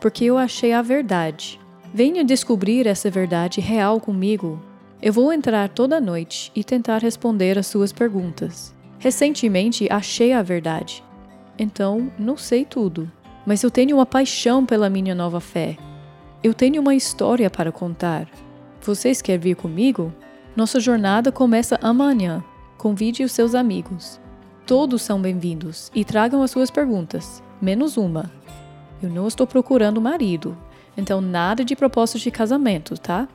Porque 0.00 0.24
eu 0.24 0.38
achei 0.38 0.72
a 0.72 0.82
verdade. 0.82 1.60
Venha 1.92 2.24
descobrir 2.24 2.86
essa 2.86 3.10
verdade 3.10 3.60
real 3.60 4.00
comigo. 4.00 4.60
Eu 5.02 5.12
vou 5.12 5.32
entrar 5.32 5.68
toda 5.68 6.00
noite 6.00 6.50
e 6.54 6.64
tentar 6.64 6.98
responder 6.98 7.58
as 7.58 7.66
suas 7.66 7.92
perguntas. 7.92 8.74
Recentemente 8.98 9.86
achei 9.90 10.32
a 10.32 10.42
verdade. 10.42 11.04
Então, 11.58 12.10
não 12.18 12.36
sei 12.36 12.64
tudo, 12.64 13.10
mas 13.46 13.62
eu 13.62 13.70
tenho 13.70 13.96
uma 13.96 14.06
paixão 14.06 14.64
pela 14.64 14.90
minha 14.90 15.14
nova 15.14 15.40
fé. 15.40 15.76
Eu 16.42 16.52
tenho 16.52 16.80
uma 16.80 16.94
história 16.94 17.48
para 17.48 17.72
contar. 17.72 18.28
Vocês 18.80 19.22
querem 19.22 19.40
vir 19.40 19.56
comigo? 19.56 20.12
Nossa 20.54 20.78
jornada 20.78 21.32
começa 21.32 21.78
amanhã. 21.82 22.44
Convide 22.76 23.24
os 23.24 23.32
seus 23.32 23.54
amigos. 23.54 24.20
Todos 24.66 25.02
são 25.02 25.20
bem-vindos 25.20 25.90
e 25.94 26.04
tragam 26.04 26.42
as 26.42 26.50
suas 26.50 26.70
perguntas, 26.70 27.42
menos 27.60 27.96
uma. 27.96 28.30
Eu 29.02 29.08
não 29.08 29.26
estou 29.26 29.46
procurando 29.46 30.00
marido, 30.00 30.56
então 30.96 31.20
nada 31.20 31.64
de 31.64 31.74
propósito 31.74 32.18
de 32.18 32.30
casamento, 32.30 32.98
tá? 32.98 33.28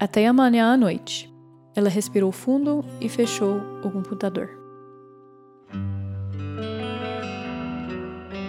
Até 0.00 0.26
amanhã 0.26 0.72
à 0.72 0.76
noite. 0.76 1.32
Ela 1.74 1.88
respirou 1.88 2.32
fundo 2.32 2.84
e 3.00 3.08
fechou 3.08 3.60
o 3.84 3.90
computador. 3.90 4.50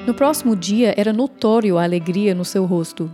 No 0.05 0.13
próximo 0.13 0.55
dia 0.55 0.93
era 0.97 1.13
notório 1.13 1.77
a 1.77 1.83
alegria 1.83 2.33
no 2.33 2.45
seu 2.45 2.65
rosto. 2.65 3.09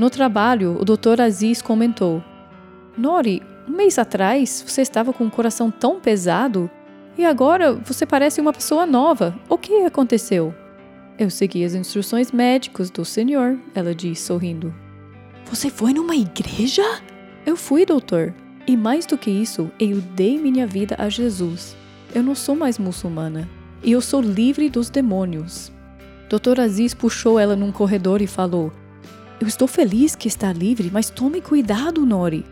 No 0.00 0.08
trabalho, 0.08 0.78
o 0.80 0.82
Dr. 0.82 1.20
Aziz 1.20 1.60
comentou: 1.60 2.24
Nori, 2.96 3.42
um 3.68 3.72
mês 3.72 3.98
atrás 3.98 4.64
você 4.66 4.80
estava 4.80 5.12
com 5.12 5.24
um 5.24 5.28
coração 5.28 5.70
tão 5.70 6.00
pesado 6.00 6.70
e 7.18 7.24
agora 7.26 7.74
você 7.74 8.06
parece 8.06 8.40
uma 8.40 8.50
pessoa 8.50 8.86
nova. 8.86 9.38
O 9.46 9.58
que 9.58 9.84
aconteceu? 9.84 10.54
Eu 11.18 11.28
segui 11.28 11.66
as 11.66 11.74
instruções 11.74 12.32
médicas 12.32 12.88
do 12.88 13.04
senhor, 13.04 13.58
ela 13.74 13.94
disse, 13.94 14.22
sorrindo. 14.22 14.74
Você 15.50 15.68
foi 15.68 15.92
numa 15.92 16.16
igreja? 16.16 17.02
Eu 17.44 17.54
fui, 17.54 17.84
doutor. 17.84 18.32
E 18.66 18.78
mais 18.78 19.04
do 19.04 19.18
que 19.18 19.30
isso, 19.30 19.70
eu 19.78 20.00
dei 20.00 20.38
minha 20.38 20.66
vida 20.66 20.96
a 20.98 21.10
Jesus. 21.10 21.76
Eu 22.14 22.22
não 22.22 22.34
sou 22.34 22.56
mais 22.56 22.78
muçulmana. 22.78 23.46
E 23.82 23.92
eu 23.92 24.00
sou 24.00 24.22
livre 24.22 24.70
dos 24.70 24.88
demônios. 24.88 25.70
Doutor 26.26 26.58
Aziz 26.58 26.94
puxou 26.94 27.38
ela 27.38 27.54
num 27.54 27.70
corredor 27.70 28.22
e 28.22 28.26
falou: 28.26 28.72
Eu 29.40 29.46
estou 29.46 29.66
feliz 29.66 30.14
que 30.14 30.28
está 30.28 30.52
livre, 30.52 30.90
mas 30.92 31.08
tome 31.08 31.40
cuidado, 31.40 32.04
Nori. 32.04 32.44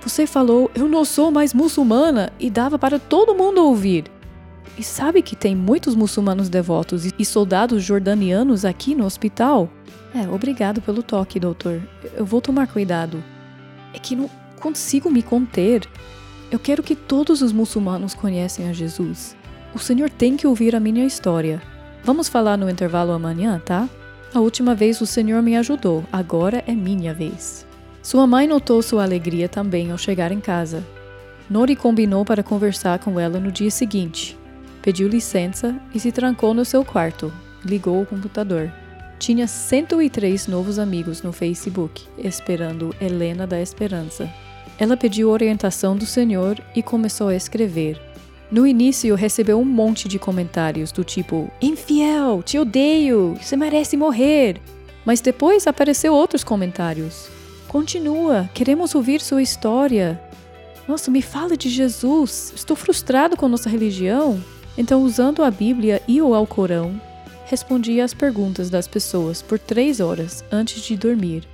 Você 0.00 0.26
falou, 0.26 0.70
eu 0.74 0.88
não 0.88 1.04
sou 1.04 1.30
mais 1.30 1.52
muçulmana, 1.52 2.32
e 2.40 2.48
dava 2.48 2.78
para 2.78 2.98
todo 2.98 3.34
mundo 3.34 3.62
ouvir. 3.62 4.04
E 4.78 4.82
sabe 4.82 5.20
que 5.20 5.36
tem 5.36 5.54
muitos 5.54 5.94
muçulmanos 5.94 6.48
devotos 6.48 7.04
e 7.18 7.24
soldados 7.24 7.84
jordanianos 7.84 8.64
aqui 8.64 8.94
no 8.94 9.04
hospital? 9.04 9.68
É, 10.14 10.26
obrigado 10.28 10.80
pelo 10.80 11.02
toque, 11.02 11.38
doutor. 11.38 11.82
Eu 12.16 12.24
vou 12.24 12.40
tomar 12.40 12.66
cuidado. 12.66 13.22
É 13.92 13.98
que 13.98 14.16
não 14.16 14.30
consigo 14.58 15.10
me 15.10 15.22
conter. 15.22 15.86
Eu 16.50 16.58
quero 16.58 16.82
que 16.82 16.96
todos 16.96 17.42
os 17.42 17.52
muçulmanos 17.52 18.14
conheçam 18.14 18.66
a 18.68 18.72
Jesus. 18.72 19.36
O 19.74 19.78
Senhor 19.78 20.08
tem 20.08 20.36
que 20.36 20.46
ouvir 20.46 20.74
a 20.74 20.80
minha 20.80 21.04
história. 21.04 21.60
Vamos 22.02 22.28
falar 22.28 22.56
no 22.56 22.70
intervalo 22.70 23.12
amanhã, 23.12 23.60
tá? 23.62 23.88
A 24.34 24.40
última 24.40 24.74
vez 24.74 24.98
o 25.02 25.06
Senhor 25.06 25.42
me 25.42 25.58
ajudou, 25.58 26.04
agora 26.10 26.64
é 26.66 26.72
minha 26.72 27.12
vez. 27.12 27.66
Sua 28.02 28.26
mãe 28.26 28.46
notou 28.46 28.80
sua 28.80 29.02
alegria 29.02 29.46
também 29.46 29.90
ao 29.90 29.98
chegar 29.98 30.32
em 30.32 30.40
casa. 30.40 30.82
Nori 31.50 31.76
combinou 31.76 32.24
para 32.24 32.42
conversar 32.42 32.98
com 32.98 33.20
ela 33.20 33.38
no 33.38 33.52
dia 33.52 33.70
seguinte, 33.70 34.38
pediu 34.80 35.06
licença 35.06 35.78
e 35.94 36.00
se 36.00 36.10
trancou 36.10 36.54
no 36.54 36.64
seu 36.64 36.82
quarto. 36.82 37.30
Ligou 37.62 38.00
o 38.00 38.06
computador. 38.06 38.72
Tinha 39.18 39.46
103 39.46 40.46
novos 40.46 40.78
amigos 40.78 41.22
no 41.22 41.30
Facebook, 41.30 42.02
esperando 42.16 42.96
Helena 42.98 43.46
da 43.46 43.60
Esperança. 43.60 44.32
Ela 44.78 44.96
pediu 44.96 45.28
orientação 45.28 45.94
do 45.94 46.06
Senhor 46.06 46.58
e 46.74 46.82
começou 46.82 47.28
a 47.28 47.36
escrever. 47.36 48.00
No 48.52 48.66
início, 48.66 49.14
recebeu 49.14 49.58
um 49.58 49.64
monte 49.64 50.06
de 50.06 50.18
comentários 50.18 50.92
do 50.92 51.02
tipo: 51.02 51.50
Infiel, 51.58 52.42
te 52.42 52.58
odeio, 52.58 53.34
você 53.40 53.56
merece 53.56 53.96
morrer. 53.96 54.60
Mas 55.06 55.22
depois 55.22 55.66
apareceu 55.66 56.12
outros 56.12 56.44
comentários. 56.44 57.30
Continua, 57.66 58.50
queremos 58.52 58.94
ouvir 58.94 59.22
sua 59.22 59.40
história. 59.40 60.22
Nossa, 60.86 61.10
me 61.10 61.22
fala 61.22 61.56
de 61.56 61.70
Jesus. 61.70 62.52
Estou 62.54 62.76
frustrado 62.76 63.38
com 63.38 63.48
nossa 63.48 63.70
religião. 63.70 64.38
Então, 64.76 65.02
usando 65.02 65.42
a 65.42 65.50
Bíblia 65.50 66.02
e 66.06 66.20
o 66.20 66.34
Alcorão, 66.34 67.00
respondia 67.46 68.04
às 68.04 68.12
perguntas 68.12 68.68
das 68.68 68.86
pessoas 68.86 69.40
por 69.40 69.58
três 69.58 69.98
horas 69.98 70.44
antes 70.52 70.82
de 70.82 70.94
dormir, 70.94 71.48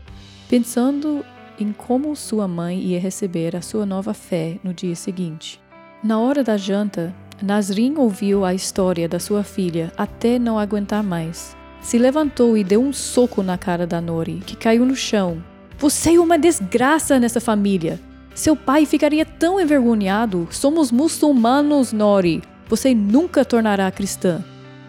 pensando 0.49 1.25
em 1.61 1.73
como 1.73 2.17
sua 2.17 2.49
mãe 2.49 2.81
ia 2.81 2.99
receber 2.99 3.55
a 3.55 3.63
sua 3.63 3.87
nova 3.87 4.13
fé 4.13 4.59
no 4.65 4.75
dia 4.75 4.97
seguinte. 4.97 5.61
Na 6.03 6.21
hora 6.21 6.45
da 6.45 6.57
janta, 6.57 7.13
Nasrin 7.43 7.95
ouviu 7.97 8.45
a 8.45 8.55
história 8.55 9.09
da 9.09 9.19
sua 9.19 9.43
filha 9.43 9.93
até 9.97 10.39
não 10.39 10.57
aguentar 10.57 11.03
mais. 11.03 11.57
Se 11.81 11.99
levantou 11.99 12.57
e 12.57 12.63
deu 12.63 12.81
um 12.81 12.93
soco 12.93 13.43
na 13.43 13.59
cara 13.59 13.85
da 13.85 14.01
Nori, 14.01 14.41
que 14.47 14.55
caiu 14.55 14.87
no 14.87 14.95
chão. 14.95 15.43
Você 15.77 16.15
é 16.15 16.21
uma 16.21 16.39
desgraça 16.39 17.19
nessa 17.19 17.41
família. 17.41 17.99
Seu 18.33 18.55
pai 18.55 18.87
ficaria 18.87 19.25
tão 19.27 19.61
envergonhado. 19.61 20.47
Somos 20.53 20.93
muçulmanos, 20.93 21.93
Nori. 21.93 22.43
Você 22.69 22.95
nunca 22.95 23.45
tornará 23.45 23.91
cristã. 23.91 24.45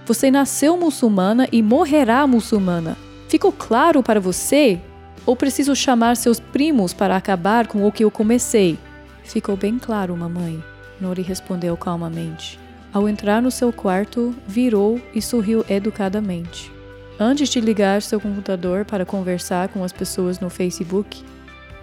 Você 0.06 0.30
nasceu 0.30 0.78
muçulmana 0.78 1.48
e 1.52 1.64
morrerá 1.64 2.28
muçulmana. 2.28 2.96
Ficou 3.28 3.52
claro 3.52 4.04
para 4.04 4.20
você? 4.20 4.80
Ou 5.26 5.36
preciso 5.36 5.76
chamar 5.76 6.18
seus 6.18 6.40
primos 6.40 6.94
para 6.94 7.16
acabar 7.16 7.66
com 7.66 7.88
o 7.88 7.92
que 7.92 8.04
eu 8.04 8.12
comecei? 8.12 8.78
Ficou 9.24 9.58
bem 9.58 9.80
claro, 9.80 10.16
mamãe. 10.16 10.64
Nori 11.00 11.22
respondeu 11.22 11.76
calmamente. 11.78 12.60
Ao 12.92 13.08
entrar 13.08 13.42
no 13.42 13.52
seu 13.52 13.72
quarto, 13.72 14.36
virou 14.48 15.00
e 15.14 15.22
sorriu 15.22 15.64
educadamente. 15.70 16.72
Antes 17.20 17.50
de 17.50 17.60
ligar 17.60 18.02
seu 18.02 18.20
computador 18.20 18.86
para 18.86 19.06
conversar 19.06 19.70
com 19.70 19.84
as 19.84 19.92
pessoas 19.92 20.40
no 20.40 20.50
Facebook, 20.50 21.24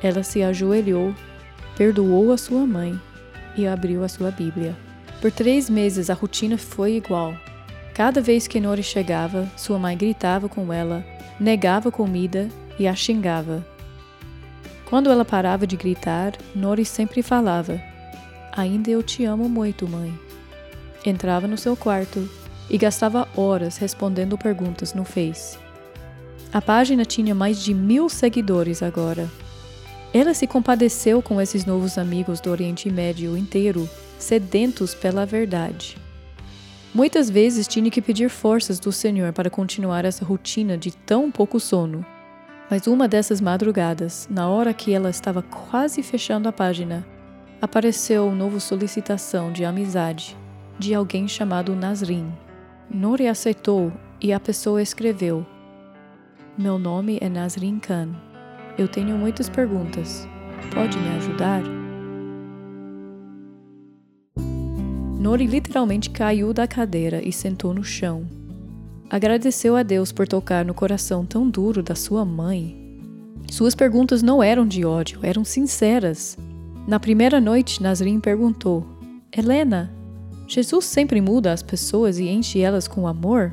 ela 0.03 0.23
se 0.23 0.43
ajoelhou, 0.43 1.15
perdoou 1.77 2.33
a 2.33 2.39
sua 2.39 2.67
mãe 2.67 2.99
e 3.57 3.67
abriu 3.67 4.03
a 4.03 4.09
sua 4.09 4.31
Bíblia. 4.31 4.75
Por 5.21 5.31
três 5.31 5.71
meses 5.71 6.11
a 6.11 6.15
rotina 6.15 6.59
foi 6.59 6.97
igual. 6.97 7.35
Cada 7.95 8.21
vez 8.21 8.47
que 8.47 8.61
Nori 8.61 8.83
chegava, 8.83 9.49
sua 9.57 9.79
mãe 9.79 9.97
gritava 9.97 10.49
com 10.49 10.73
ela, 10.73 11.05
negava 11.39 11.91
comida 11.91 12.49
e 12.79 12.87
a 12.87 12.95
xingava. 12.95 13.65
Quando 14.87 15.11
ela 15.11 15.25
parava 15.25 15.67
de 15.67 15.77
gritar, 15.77 16.33
Nori 16.55 16.85
sempre 16.85 17.23
falava: 17.23 17.81
Ainda 18.57 18.91
eu 18.91 19.03
te 19.03 19.25
amo 19.25 19.51
muito, 19.51 19.87
mãe. 19.87 20.19
Entrava 21.05 21.47
no 21.47 21.59
seu 21.59 21.77
quarto 21.77 22.27
e 22.71 22.79
gastava 22.79 23.29
horas 23.37 23.77
respondendo 23.77 24.39
perguntas 24.39 24.95
no 24.95 25.05
Face. 25.05 25.59
A 26.51 26.63
página 26.63 27.05
tinha 27.05 27.35
mais 27.35 27.63
de 27.63 27.75
mil 27.75 28.09
seguidores 28.09 28.83
agora. 28.83 29.31
Ela 30.15 30.33
se 30.33 30.47
compadeceu 30.47 31.21
com 31.21 31.39
esses 31.39 31.67
novos 31.67 31.99
amigos 31.99 32.41
do 32.41 32.51
Oriente 32.51 32.91
Médio 32.91 33.37
inteiro 33.37 33.89
sedentos 34.19 34.95
pela 34.95 35.27
verdade. 35.27 35.99
Muitas 36.95 37.29
vezes 37.29 37.69
tinha 37.69 37.91
que 37.91 38.01
pedir 38.01 38.31
forças 38.31 38.81
do 38.81 38.91
Senhor 38.91 39.35
para 39.35 39.51
continuar 39.51 40.07
essa 40.07 40.25
rotina 40.25 40.79
de 40.79 40.93
tão 40.93 41.31
pouco 41.31 41.61
sono. 41.61 42.07
Mas 42.71 42.87
uma 42.87 43.07
dessas 43.07 43.39
madrugadas, 43.39 44.27
na 44.31 44.49
hora 44.49 44.73
que 44.73 44.95
ela 44.95 45.11
estava 45.11 45.43
quase 45.43 46.03
fechando 46.03 46.49
a 46.49 46.53
página, 46.53 47.07
apareceu 47.61 48.27
uma 48.27 48.37
nova 48.37 48.61
solicitação 48.61 49.53
de 49.53 49.65
amizade 49.65 50.37
de 50.79 50.95
alguém 50.95 51.27
chamado 51.27 51.75
Nasrin. 51.75 52.31
Nori 52.91 53.27
aceitou 53.27 53.93
e 54.21 54.33
a 54.33 54.41
pessoa 54.41 54.83
escreveu: 54.83 55.45
Meu 56.57 56.79
nome 56.79 57.19
é 57.21 57.29
Nasrin 57.29 57.79
Khan. 57.79 58.11
Eu 58.79 58.89
tenho 58.89 59.17
muitas 59.17 59.49
perguntas. 59.49 60.29
Pode 60.75 60.99
me 60.99 61.09
ajudar? 61.17 61.63
Nori 65.19 65.47
literalmente 65.47 66.11
caiu 66.11 66.53
da 66.53 66.69
cadeira 66.69 67.27
e 67.27 67.33
sentou 67.33 67.75
no 67.75 67.83
chão. 67.83 68.27
Agradeceu 69.09 69.77
a 69.77 69.83
Deus 69.83 70.13
por 70.13 70.29
tocar 70.29 70.65
no 70.65 70.75
coração 70.75 71.25
tão 71.25 71.49
duro 71.49 71.83
da 71.83 71.95
sua 71.95 72.25
mãe. 72.25 72.85
Suas 73.51 73.75
perguntas 73.75 74.23
não 74.23 74.43
eram 74.43 74.67
de 74.67 74.85
ódio, 74.85 75.21
eram 75.23 75.45
sinceras. 75.45 76.37
Na 76.87 77.01
primeira 77.01 77.41
noite, 77.41 77.83
Nazrin 77.83 78.21
perguntou: 78.21 78.87
Helena, 79.37 79.93
Jesus 80.47 80.85
sempre 80.85 81.21
muda 81.21 81.53
as 81.53 81.63
pessoas 81.63 82.19
e 82.19 82.29
enche 82.29 82.61
elas 82.61 82.87
com 82.87 83.09
amor? 83.09 83.53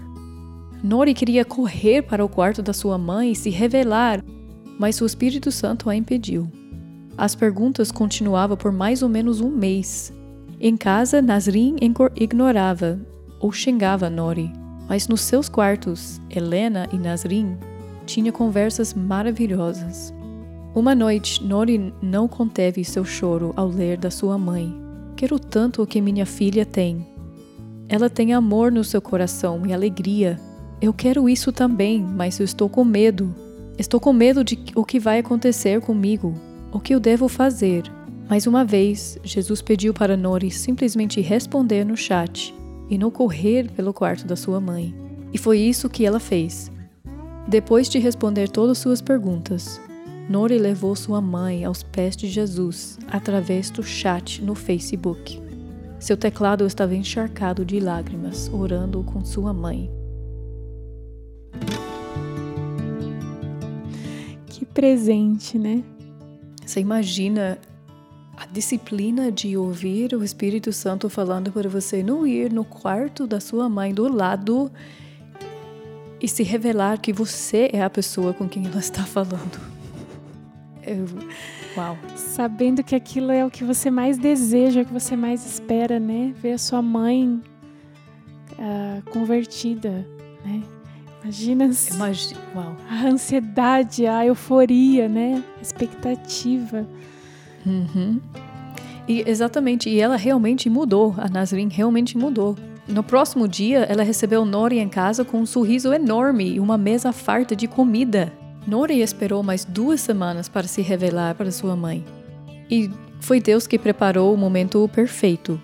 Nori 0.83 1.13
queria 1.15 1.43
correr 1.43 2.03
para 2.03 2.23
o 2.23 2.29
quarto 2.29 2.61
da 2.61 2.73
sua 2.73 2.97
mãe 2.97 3.31
e 3.31 3.35
se 3.35 3.49
revelar, 3.49 4.23
mas 4.77 5.01
o 5.01 5.05
Espírito 5.05 5.51
Santo 5.51 5.89
a 5.89 5.95
impediu. 5.95 6.47
As 7.17 7.33
perguntas 7.33 7.91
continuavam 7.91 8.55
por 8.55 8.71
mais 8.71 9.01
ou 9.01 9.09
menos 9.09 9.41
um 9.41 9.49
mês. 9.49 10.13
Em 10.59 10.77
casa, 10.77 11.21
Nasrin 11.21 11.77
ignorava 12.15 12.99
ou 13.39 13.51
xingava 13.51 14.09
Nori, 14.09 14.51
mas 14.87 15.07
nos 15.07 15.21
seus 15.21 15.49
quartos, 15.49 16.21
Helena 16.29 16.87
e 16.91 16.97
Nasrin 16.97 17.57
tinham 18.05 18.31
conversas 18.31 18.93
maravilhosas. 18.93 20.13
Uma 20.75 20.95
noite, 20.95 21.43
Nori 21.43 21.93
não 22.01 22.27
conteve 22.27 22.83
seu 22.83 23.05
choro 23.05 23.53
ao 23.55 23.67
ler 23.67 23.97
da 23.97 24.09
sua 24.09 24.37
mãe. 24.37 24.73
Quero 25.15 25.37
tanto 25.37 25.81
o 25.81 25.87
que 25.87 26.01
minha 26.01 26.25
filha 26.25 26.65
tem. 26.65 27.05
Ela 27.87 28.09
tem 28.09 28.33
amor 28.33 28.71
no 28.71 28.83
seu 28.83 29.01
coração 29.01 29.65
e 29.65 29.73
alegria, 29.73 30.39
eu 30.83 30.91
quero 30.91 31.29
isso 31.29 31.49
também, 31.53 32.03
mas 32.03 32.41
eu 32.41 32.43
estou 32.43 32.67
com 32.67 32.83
medo. 32.83 33.33
Estou 33.79 34.01
com 34.01 34.11
medo 34.11 34.43
de 34.43 34.59
o 34.75 34.83
que 34.83 34.99
vai 34.99 35.19
acontecer 35.19 35.79
comigo, 35.79 36.35
o 36.73 36.79
que 36.79 36.93
eu 36.93 36.99
devo 36.99 37.29
fazer. 37.29 37.83
Mais 38.29 38.47
uma 38.47 38.65
vez, 38.65 39.17
Jesus 39.23 39.61
pediu 39.61 39.93
para 39.93 40.17
Nori 40.17 40.51
simplesmente 40.51 41.21
responder 41.21 41.85
no 41.85 41.95
chat 41.95 42.53
e 42.89 42.97
não 42.97 43.09
correr 43.09 43.71
pelo 43.71 43.93
quarto 43.93 44.27
da 44.27 44.35
sua 44.35 44.59
mãe. 44.59 44.93
E 45.31 45.37
foi 45.37 45.59
isso 45.59 45.89
que 45.89 46.05
ela 46.05 46.19
fez. 46.19 46.69
Depois 47.47 47.87
de 47.87 47.97
responder 47.97 48.49
todas 48.49 48.77
suas 48.77 49.01
perguntas, 49.01 49.79
Nori 50.29 50.57
levou 50.57 50.95
sua 50.95 51.19
mãe 51.19 51.65
aos 51.65 51.83
pés 51.83 52.15
de 52.15 52.27
Jesus 52.27 52.97
através 53.07 53.69
do 53.69 53.83
chat 53.83 54.41
no 54.41 54.55
Facebook. 54.55 55.41
Seu 55.99 56.15
teclado 56.15 56.65
estava 56.65 56.95
encharcado 56.95 57.65
de 57.65 57.79
lágrimas, 57.79 58.49
orando 58.51 59.03
com 59.03 59.23
sua 59.23 59.53
mãe. 59.53 59.91
Que 64.47 64.65
presente, 64.65 65.59
né? 65.59 65.83
Você 66.65 66.79
imagina 66.79 67.57
a 68.37 68.45
disciplina 68.45 69.31
de 69.31 69.57
ouvir 69.57 70.13
o 70.13 70.23
Espírito 70.23 70.71
Santo 70.71 71.09
falando 71.09 71.51
para 71.51 71.69
você 71.69 72.01
não 72.01 72.25
ir 72.25 72.51
no 72.51 72.63
quarto 72.63 73.27
da 73.27 73.39
sua 73.39 73.67
mãe 73.67 73.93
do 73.93 74.07
lado 74.07 74.71
e 76.21 76.27
se 76.27 76.43
revelar 76.43 76.99
que 76.99 77.11
você 77.11 77.69
é 77.73 77.83
a 77.83 77.89
pessoa 77.89 78.33
com 78.33 78.47
quem 78.47 78.65
ela 78.65 78.79
está 78.79 79.03
falando. 79.03 79.72
Eu, 80.85 81.05
uau. 81.77 81.97
Sabendo 82.15 82.83
que 82.83 82.95
aquilo 82.95 83.31
é 83.31 83.45
o 83.45 83.49
que 83.49 83.63
você 83.63 83.89
mais 83.89 84.17
deseja, 84.17 84.81
o 84.81 84.85
que 84.85 84.93
você 84.93 85.15
mais 85.15 85.45
espera, 85.45 85.99
né? 85.99 86.33
Ver 86.41 86.53
a 86.53 86.57
sua 86.57 86.81
mãe 86.81 87.41
uh, 88.53 89.09
convertida, 89.11 90.07
né? 90.45 90.61
Imagina, 91.23 91.69
Imagina 91.93 92.39
uau. 92.53 92.75
a 92.89 93.07
ansiedade, 93.07 94.05
a 94.05 94.25
euforia, 94.25 95.07
né? 95.07 95.41
A 95.57 95.61
expectativa. 95.61 96.85
Uhum. 97.65 98.19
E 99.07 99.23
exatamente, 99.27 99.89
e 99.89 99.99
ela 99.99 100.17
realmente 100.17 100.69
mudou. 100.69 101.15
A 101.17 101.29
Nazrin 101.29 101.69
realmente 101.69 102.17
mudou. 102.17 102.57
No 102.87 103.01
próximo 103.01 103.47
dia, 103.47 103.79
ela 103.79 104.03
recebeu 104.03 104.43
Nori 104.43 104.79
em 104.79 104.89
casa 104.89 105.23
com 105.23 105.39
um 105.39 105.45
sorriso 105.45 105.93
enorme 105.93 106.55
e 106.55 106.59
uma 106.59 106.77
mesa 106.77 107.13
farta 107.13 107.55
de 107.55 107.67
comida. 107.67 108.33
Nori 108.65 109.01
esperou 109.01 109.43
mais 109.43 109.65
duas 109.65 110.01
semanas 110.01 110.47
para 110.47 110.67
se 110.67 110.81
revelar 110.81 111.35
para 111.35 111.51
sua 111.51 111.75
mãe. 111.75 112.03
E 112.69 112.89
foi 113.19 113.39
Deus 113.39 113.67
que 113.67 113.77
preparou 113.77 114.33
o 114.33 114.37
momento 114.37 114.89
perfeito. 114.93 115.59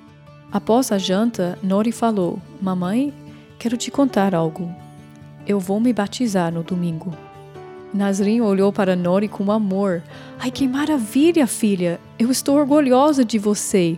Após 0.52 0.92
a 0.92 0.98
janta, 0.98 1.58
Nori 1.64 1.92
falou: 1.92 2.40
Mamãe, 2.62 3.14
quero 3.58 3.78
te 3.78 3.90
contar 3.90 4.36
algo. 4.36 4.70
Eu 5.48 5.60
vou 5.60 5.80
me 5.80 5.94
batizar 5.94 6.52
no 6.52 6.64
domingo. 6.64 7.14
Nazrin 7.94 8.42
olhou 8.42 8.72
para 8.72 8.96
Nori 8.96 9.28
com 9.28 9.52
amor. 9.52 10.04
Ai, 10.38 10.52
que 10.52 10.68
maravilha, 10.68 11.48
filha! 11.48 12.00
Eu 12.20 12.30
estou 12.30 12.58
orgulhosa 12.58 13.26
de 13.26 13.40
você. 13.40 13.98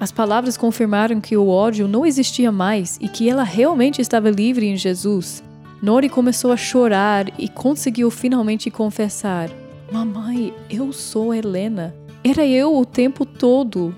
As 0.00 0.12
palavras 0.12 0.56
confirmaram 0.56 1.20
que 1.20 1.36
o 1.36 1.48
ódio 1.48 1.88
não 1.88 2.06
existia 2.06 2.52
mais 2.52 2.98
e 3.00 3.08
que 3.08 3.28
ela 3.28 3.42
realmente 3.42 4.00
estava 4.00 4.30
livre 4.30 4.66
em 4.66 4.76
Jesus. 4.76 5.42
Nori 5.80 6.08
começou 6.08 6.50
a 6.50 6.56
chorar 6.56 7.26
e 7.38 7.48
conseguiu 7.48 8.10
finalmente 8.10 8.70
confessar: 8.70 9.48
Mamãe, 9.92 10.52
eu 10.68 10.92
sou 10.92 11.32
Helena. 11.32 11.94
Era 12.24 12.44
eu 12.44 12.76
o 12.76 12.84
tempo 12.84 13.24
todo. 13.24 13.94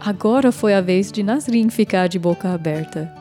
Agora 0.00 0.50
foi 0.50 0.74
a 0.74 0.80
vez 0.80 1.12
de 1.12 1.22
Nazrin 1.22 1.70
ficar 1.70 2.08
de 2.08 2.18
boca 2.18 2.52
aberta. 2.52 3.14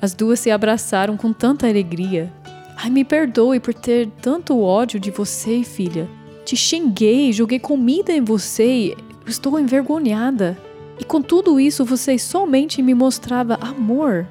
As 0.00 0.14
duas 0.14 0.40
se 0.40 0.50
abraçaram 0.50 1.16
com 1.16 1.32
tanta 1.32 1.68
alegria. 1.68 2.32
Ai, 2.76 2.88
me 2.88 3.04
perdoe 3.04 3.60
por 3.60 3.74
ter 3.74 4.08
tanto 4.22 4.58
ódio 4.58 4.98
de 4.98 5.10
você, 5.10 5.62
filha. 5.62 6.08
Te 6.46 6.56
xinguei, 6.56 7.30
joguei 7.30 7.58
comida 7.58 8.10
em 8.10 8.22
você. 8.22 8.96
Estou 9.26 9.58
envergonhada. 9.58 10.56
E 10.98 11.04
com 11.04 11.20
tudo 11.20 11.60
isso, 11.60 11.84
você 11.84 12.18
somente 12.18 12.80
me 12.80 12.94
mostrava 12.94 13.58
amor. 13.60 14.26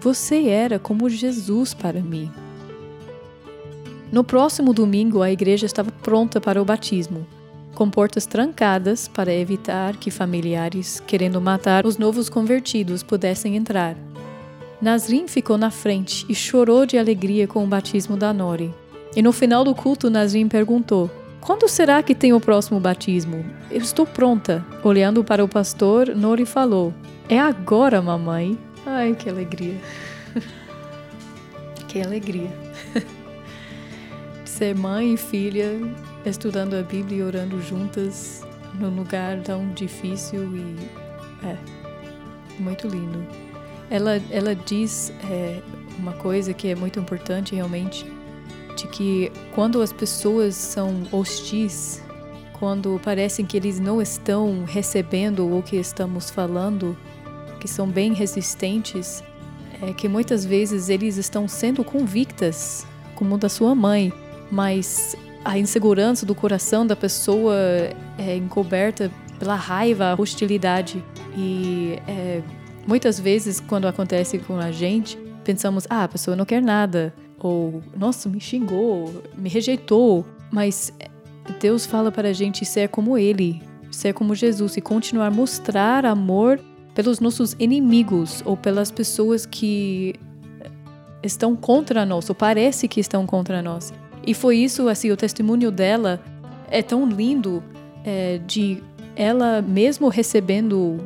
Você 0.00 0.48
era 0.48 0.78
como 0.78 1.10
Jesus 1.10 1.74
para 1.74 2.00
mim. 2.00 2.30
No 4.12 4.22
próximo 4.22 4.74
domingo, 4.74 5.22
a 5.22 5.32
igreja 5.32 5.64
estava 5.64 5.90
pronta 5.90 6.38
para 6.38 6.60
o 6.60 6.64
batismo, 6.66 7.26
com 7.74 7.88
portas 7.88 8.26
trancadas 8.26 9.08
para 9.08 9.32
evitar 9.32 9.96
que 9.96 10.10
familiares 10.10 11.00
querendo 11.06 11.40
matar 11.40 11.86
os 11.86 11.96
novos 11.96 12.28
convertidos 12.28 13.02
pudessem 13.02 13.56
entrar. 13.56 13.96
Nasrin 14.82 15.26
ficou 15.26 15.56
na 15.56 15.70
frente 15.70 16.26
e 16.28 16.34
chorou 16.34 16.84
de 16.84 16.98
alegria 16.98 17.46
com 17.46 17.64
o 17.64 17.66
batismo 17.66 18.14
da 18.14 18.34
Nori. 18.34 18.74
E 19.16 19.22
no 19.22 19.32
final 19.32 19.64
do 19.64 19.74
culto, 19.74 20.10
Nasrin 20.10 20.46
perguntou: 20.46 21.10
Quando 21.40 21.66
será 21.66 22.02
que 22.02 22.14
tem 22.14 22.34
o 22.34 22.40
próximo 22.40 22.78
batismo? 22.78 23.42
Eu 23.70 23.80
estou 23.80 24.04
pronta. 24.04 24.62
Olhando 24.84 25.24
para 25.24 25.42
o 25.42 25.48
pastor, 25.48 26.14
Nori 26.14 26.44
falou: 26.44 26.92
É 27.30 27.38
agora, 27.38 28.02
mamãe. 28.02 28.58
Ai, 28.84 29.14
que 29.14 29.30
alegria. 29.30 29.80
que 31.88 32.02
alegria. 32.02 32.50
Ser 34.62 34.76
mãe 34.76 35.14
e 35.14 35.16
filha, 35.16 35.72
estudando 36.24 36.74
a 36.74 36.84
Bíblia 36.84 37.18
e 37.18 37.22
orando 37.24 37.60
juntas 37.60 38.46
num 38.74 38.94
lugar 38.94 39.40
tão 39.40 39.68
difícil 39.70 40.44
e. 40.56 40.76
É. 41.44 41.58
Muito 42.60 42.86
lindo. 42.86 43.26
Ela, 43.90 44.22
ela 44.30 44.54
diz 44.54 45.12
é, 45.28 45.60
uma 45.98 46.12
coisa 46.12 46.54
que 46.54 46.68
é 46.68 46.76
muito 46.76 47.00
importante 47.00 47.56
realmente, 47.56 48.06
de 48.76 48.86
que 48.86 49.32
quando 49.52 49.82
as 49.82 49.92
pessoas 49.92 50.54
são 50.54 51.08
hostis, 51.10 52.00
quando 52.52 53.00
parecem 53.02 53.44
que 53.44 53.56
eles 53.56 53.80
não 53.80 54.00
estão 54.00 54.62
recebendo 54.64 55.58
o 55.58 55.60
que 55.60 55.74
estamos 55.74 56.30
falando, 56.30 56.96
que 57.58 57.66
são 57.66 57.88
bem 57.88 58.12
resistentes, 58.12 59.24
é 59.82 59.92
que 59.92 60.06
muitas 60.06 60.44
vezes 60.44 60.88
eles 60.88 61.16
estão 61.16 61.48
sendo 61.48 61.82
convictas, 61.82 62.86
como 63.16 63.36
da 63.36 63.48
sua 63.48 63.74
mãe, 63.74 64.12
mas 64.52 65.16
a 65.44 65.58
insegurança 65.58 66.24
do 66.24 66.36
coração 66.36 66.86
da 66.86 66.94
pessoa 66.94 67.56
é 68.16 68.36
encoberta 68.36 69.10
pela 69.40 69.56
raiva, 69.56 70.12
a 70.12 70.14
hostilidade 70.14 71.02
e 71.36 71.98
é, 72.06 72.40
Muitas 72.86 73.18
vezes, 73.18 73.60
quando 73.60 73.86
acontece 73.86 74.38
com 74.38 74.56
a 74.56 74.72
gente, 74.72 75.16
pensamos: 75.44 75.86
ah, 75.88 76.04
a 76.04 76.08
pessoa 76.08 76.36
não 76.36 76.44
quer 76.44 76.60
nada, 76.60 77.14
ou 77.38 77.82
nossa, 77.96 78.28
me 78.28 78.40
xingou, 78.40 79.22
me 79.36 79.48
rejeitou. 79.48 80.26
Mas 80.50 80.92
Deus 81.60 81.86
fala 81.86 82.10
para 82.10 82.28
a 82.28 82.32
gente 82.32 82.64
ser 82.64 82.88
como 82.88 83.16
Ele, 83.16 83.62
ser 83.90 84.12
como 84.12 84.34
Jesus 84.34 84.76
e 84.76 84.80
continuar 84.80 85.28
a 85.28 85.30
mostrar 85.30 86.04
amor 86.04 86.60
pelos 86.94 87.20
nossos 87.20 87.56
inimigos 87.58 88.42
ou 88.44 88.56
pelas 88.56 88.90
pessoas 88.90 89.46
que 89.46 90.14
estão 91.22 91.56
contra 91.56 92.04
nós, 92.04 92.28
ou 92.28 92.34
parece 92.34 92.86
que 92.88 93.00
estão 93.00 93.24
contra 93.24 93.62
nós. 93.62 93.92
E 94.26 94.34
foi 94.34 94.58
isso, 94.58 94.88
assim, 94.88 95.10
o 95.10 95.16
testemunho 95.16 95.70
dela 95.70 96.20
é 96.70 96.82
tão 96.82 97.06
lindo 97.08 97.62
é, 98.04 98.38
de 98.38 98.82
ela 99.14 99.60
mesmo 99.60 100.08
recebendo 100.08 101.00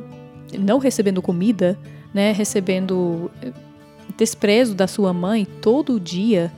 não 0.57 0.77
recebendo 0.77 1.21
comida, 1.21 1.77
né, 2.13 2.31
recebendo 2.31 3.29
eh, 3.41 3.51
desprezo 4.15 4.73
da 4.73 4.87
sua 4.87 5.11
mãe 5.11 5.45
todo 5.61 5.99
dia, 5.99 6.51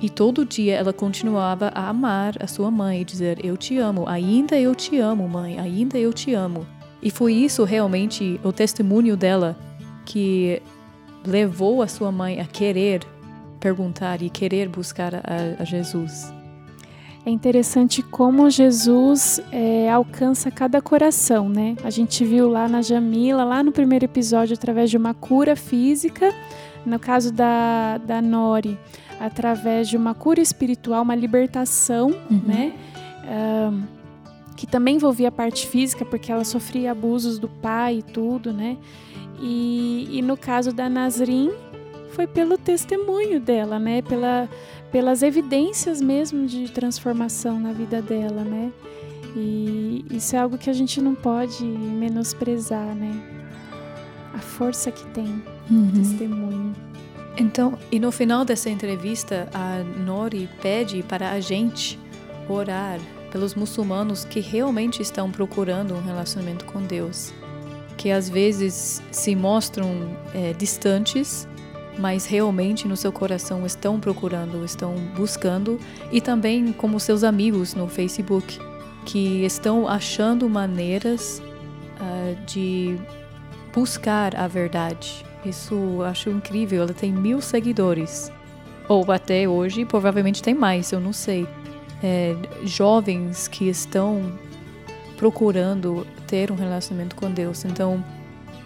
e 0.00 0.08
todo 0.08 0.44
dia 0.44 0.74
ela 0.76 0.92
continuava 0.92 1.68
a 1.74 1.88
amar 1.88 2.34
a 2.40 2.46
sua 2.46 2.70
mãe 2.70 3.00
e 3.00 3.04
dizer: 3.04 3.44
Eu 3.44 3.56
te 3.56 3.78
amo, 3.78 4.08
ainda 4.08 4.58
eu 4.58 4.74
te 4.74 4.98
amo, 4.98 5.28
mãe, 5.28 5.58
ainda 5.58 5.98
eu 5.98 6.12
te 6.12 6.34
amo. 6.34 6.66
E 7.02 7.10
foi 7.10 7.32
isso 7.32 7.64
realmente 7.64 8.40
o 8.42 8.52
testemunho 8.52 9.16
dela 9.16 9.56
que 10.04 10.60
levou 11.26 11.80
a 11.80 11.88
sua 11.88 12.10
mãe 12.10 12.40
a 12.40 12.44
querer 12.44 13.00
perguntar 13.64 14.20
e 14.20 14.28
querer 14.28 14.68
buscar 14.68 15.14
a, 15.14 15.20
a 15.58 15.64
Jesus. 15.64 16.30
É 17.24 17.30
interessante 17.30 18.02
como 18.02 18.50
Jesus 18.50 19.40
é, 19.50 19.90
alcança 19.90 20.50
cada 20.50 20.82
coração, 20.82 21.48
né? 21.48 21.74
A 21.82 21.88
gente 21.88 22.22
viu 22.26 22.46
lá 22.46 22.68
na 22.68 22.82
Jamila, 22.82 23.42
lá 23.42 23.62
no 23.62 23.72
primeiro 23.72 24.04
episódio, 24.04 24.52
através 24.52 24.90
de 24.90 24.98
uma 24.98 25.14
cura 25.14 25.56
física, 25.56 26.30
No 26.84 26.98
caso 26.98 27.32
da, 27.32 27.96
da 27.96 28.20
Nori, 28.20 28.78
através 29.18 29.88
de 29.88 29.96
uma 29.96 30.14
cura 30.14 30.42
espiritual, 30.42 31.02
uma 31.02 31.14
libertação, 31.14 32.10
uhum. 32.30 32.42
né? 32.44 32.74
Um, 33.26 33.82
que 34.54 34.66
também 34.66 34.96
envolvia 34.96 35.28
a 35.28 35.32
parte 35.32 35.66
física, 35.66 36.04
porque 36.04 36.30
ela 36.30 36.44
sofria 36.44 36.92
abusos 36.92 37.38
do 37.38 37.48
pai 37.48 38.00
e 38.00 38.02
tudo, 38.02 38.52
né? 38.52 38.76
E, 39.40 40.06
e 40.12 40.20
no 40.20 40.36
caso 40.36 40.70
da 40.74 40.90
Nasrin, 40.90 41.50
foi 42.14 42.26
pelo 42.26 42.56
testemunho 42.56 43.40
dela, 43.40 43.78
né? 43.78 44.00
Pela, 44.02 44.48
pelas 44.90 45.22
evidências 45.22 46.00
mesmo 46.00 46.46
de 46.46 46.70
transformação 46.70 47.58
na 47.58 47.72
vida 47.72 48.00
dela, 48.00 48.42
né? 48.42 48.72
E 49.36 50.04
isso 50.10 50.36
é 50.36 50.38
algo 50.38 50.56
que 50.56 50.70
a 50.70 50.72
gente 50.72 51.00
não 51.00 51.14
pode 51.14 51.64
menosprezar, 51.64 52.94
né? 52.94 53.20
A 54.32 54.38
força 54.38 54.90
que 54.90 55.04
tem 55.08 55.42
uhum. 55.70 55.90
testemunho. 55.92 56.72
Então, 57.36 57.76
e 57.90 57.98
no 57.98 58.12
final 58.12 58.44
dessa 58.44 58.70
entrevista, 58.70 59.48
a 59.52 59.82
Nori 60.00 60.48
pede 60.62 61.02
para 61.02 61.32
a 61.32 61.40
gente 61.40 61.98
orar 62.48 63.00
pelos 63.32 63.56
muçulmanos 63.56 64.24
que 64.24 64.38
realmente 64.38 65.02
estão 65.02 65.28
procurando 65.32 65.94
um 65.94 66.00
relacionamento 66.00 66.64
com 66.66 66.80
Deus, 66.80 67.34
que 67.96 68.12
às 68.12 68.28
vezes 68.28 69.02
se 69.10 69.34
mostram 69.34 70.16
é, 70.32 70.52
distantes, 70.52 71.48
mas 71.98 72.26
realmente 72.26 72.88
no 72.88 72.96
seu 72.96 73.12
coração 73.12 73.64
estão 73.64 74.00
procurando, 74.00 74.64
estão 74.64 74.94
buscando, 75.16 75.78
e 76.10 76.20
também 76.20 76.72
como 76.72 76.98
seus 76.98 77.22
amigos 77.24 77.74
no 77.74 77.88
Facebook, 77.88 78.58
que 79.04 79.44
estão 79.44 79.86
achando 79.86 80.48
maneiras 80.48 81.42
uh, 82.00 82.44
de 82.46 82.96
buscar 83.72 84.34
a 84.36 84.46
verdade. 84.48 85.24
Isso 85.44 85.74
eu 85.74 86.02
acho 86.02 86.30
incrível. 86.30 86.82
Ela 86.82 86.94
tem 86.94 87.12
mil 87.12 87.40
seguidores. 87.40 88.32
Ou 88.88 89.10
até 89.10 89.48
hoje, 89.48 89.84
provavelmente 89.84 90.42
tem 90.42 90.54
mais, 90.54 90.92
eu 90.92 91.00
não 91.00 91.12
sei. 91.12 91.46
É, 92.02 92.36
jovens 92.64 93.48
que 93.48 93.68
estão 93.68 94.32
procurando 95.16 96.06
ter 96.26 96.50
um 96.50 96.54
relacionamento 96.54 97.16
com 97.16 97.30
Deus. 97.30 97.64
Então, 97.64 98.04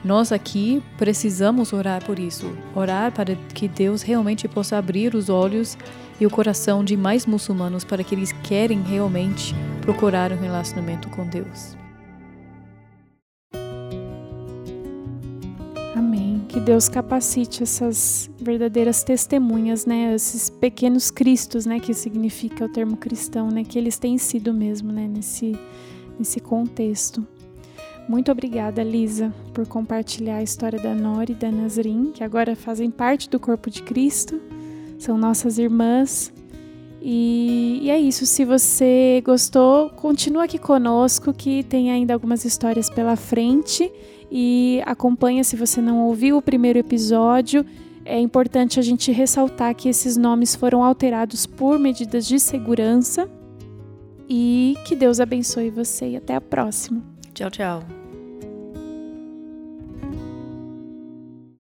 nós 0.05 0.31
aqui 0.31 0.83
precisamos 0.97 1.73
orar 1.73 2.05
por 2.05 2.19
isso. 2.19 2.51
Orar 2.75 3.13
para 3.13 3.35
que 3.35 3.67
Deus 3.67 4.03
realmente 4.03 4.47
possa 4.47 4.77
abrir 4.77 5.15
os 5.15 5.29
olhos 5.29 5.77
e 6.21 6.27
o 6.27 6.31
coração 6.31 6.85
de 6.85 6.97
mais 6.97 7.27
muçulmanos 7.27 7.85
para 7.85 8.05
que 8.05 8.15
eles 8.15 8.33
querem 8.43 8.83
realmente 8.83 9.55
procurar 9.81 10.33
um 10.33 10.39
relacionamento 10.39 11.09
com 11.11 11.27
Deus. 11.27 11.77
Amém. 15.97 16.45
Que 16.49 16.61
Deus 16.61 16.89
capacite 16.89 17.63
essas 17.65 18.31
verdadeiras 18.41 19.03
testemunhas, 19.03 19.85
né? 19.85 20.15
Esses 20.15 20.49
pequenos 20.49 21.11
cristos, 21.11 21.67
né? 21.67 21.81
Que 21.81 21.93
significa 21.93 22.65
o 22.65 22.69
termo 22.69 22.97
cristão, 22.97 23.49
né? 23.49 23.65
Que 23.65 23.79
eles 23.79 23.99
têm 23.99 24.17
sido 24.17 24.55
mesmo, 24.55 24.93
né? 24.93 25.09
Nesse, 25.09 25.59
nesse 26.19 26.41
contexto. 26.41 27.27
Muito 28.09 28.33
obrigada, 28.33 28.83
Lisa, 28.83 29.33
por 29.53 29.67
compartilhar 29.67 30.37
a 30.37 30.43
história 30.43 30.81
da 30.81 30.95
Nori 30.95 31.33
e 31.33 31.37
da 31.37 31.51
Nazrin, 31.51 32.11
que 32.13 32.25
agora 32.25 32.57
fazem 32.57 32.91
parte 32.91 33.29
do 33.29 33.39
corpo 33.39 33.71
de 33.71 33.83
Cristo, 33.83 34.41
são 34.99 35.19
nossas 35.19 35.59
irmãs 35.59 36.33
e, 37.01 37.81
e, 37.83 37.91
é 37.91 37.99
isso. 37.99 38.27
Se 38.27 38.45
você 38.45 39.23
gostou, 39.25 39.91
continua 39.91 40.45
aqui 40.45 40.59
conosco, 40.59 41.33
que 41.33 41.63
tem 41.63 41.91
ainda 41.91 42.13
algumas 42.13 42.45
histórias 42.45 42.91
pela 42.91 43.17
frente. 43.17 43.91
E 44.31 44.83
acompanha 44.85 45.43
se 45.43 45.57
você 45.57 45.81
não 45.81 46.01
ouviu 46.07 46.37
o 46.37 46.43
primeiro 46.43 46.79
episódio. 46.79 47.65
É 48.05 48.19
importante 48.19 48.79
a 48.79 48.83
gente 48.83 49.13
ressaltar 49.13 49.75
que 49.75 49.89
esses 49.89 50.17
nomes 50.17 50.55
foram 50.55 50.83
alterados 50.83 51.47
por 51.47 51.79
medidas 51.79 52.27
de 52.27 52.39
segurança. 52.39 53.29
E 54.29 54.75
que 54.85 54.95
Deus 54.95 55.21
abençoe 55.21 55.71
você 55.71 56.11
e 56.11 56.17
até 56.17 56.35
a 56.35 56.41
próxima. 56.41 57.03
Tchau, 57.33 57.51
tchau. 57.51 57.98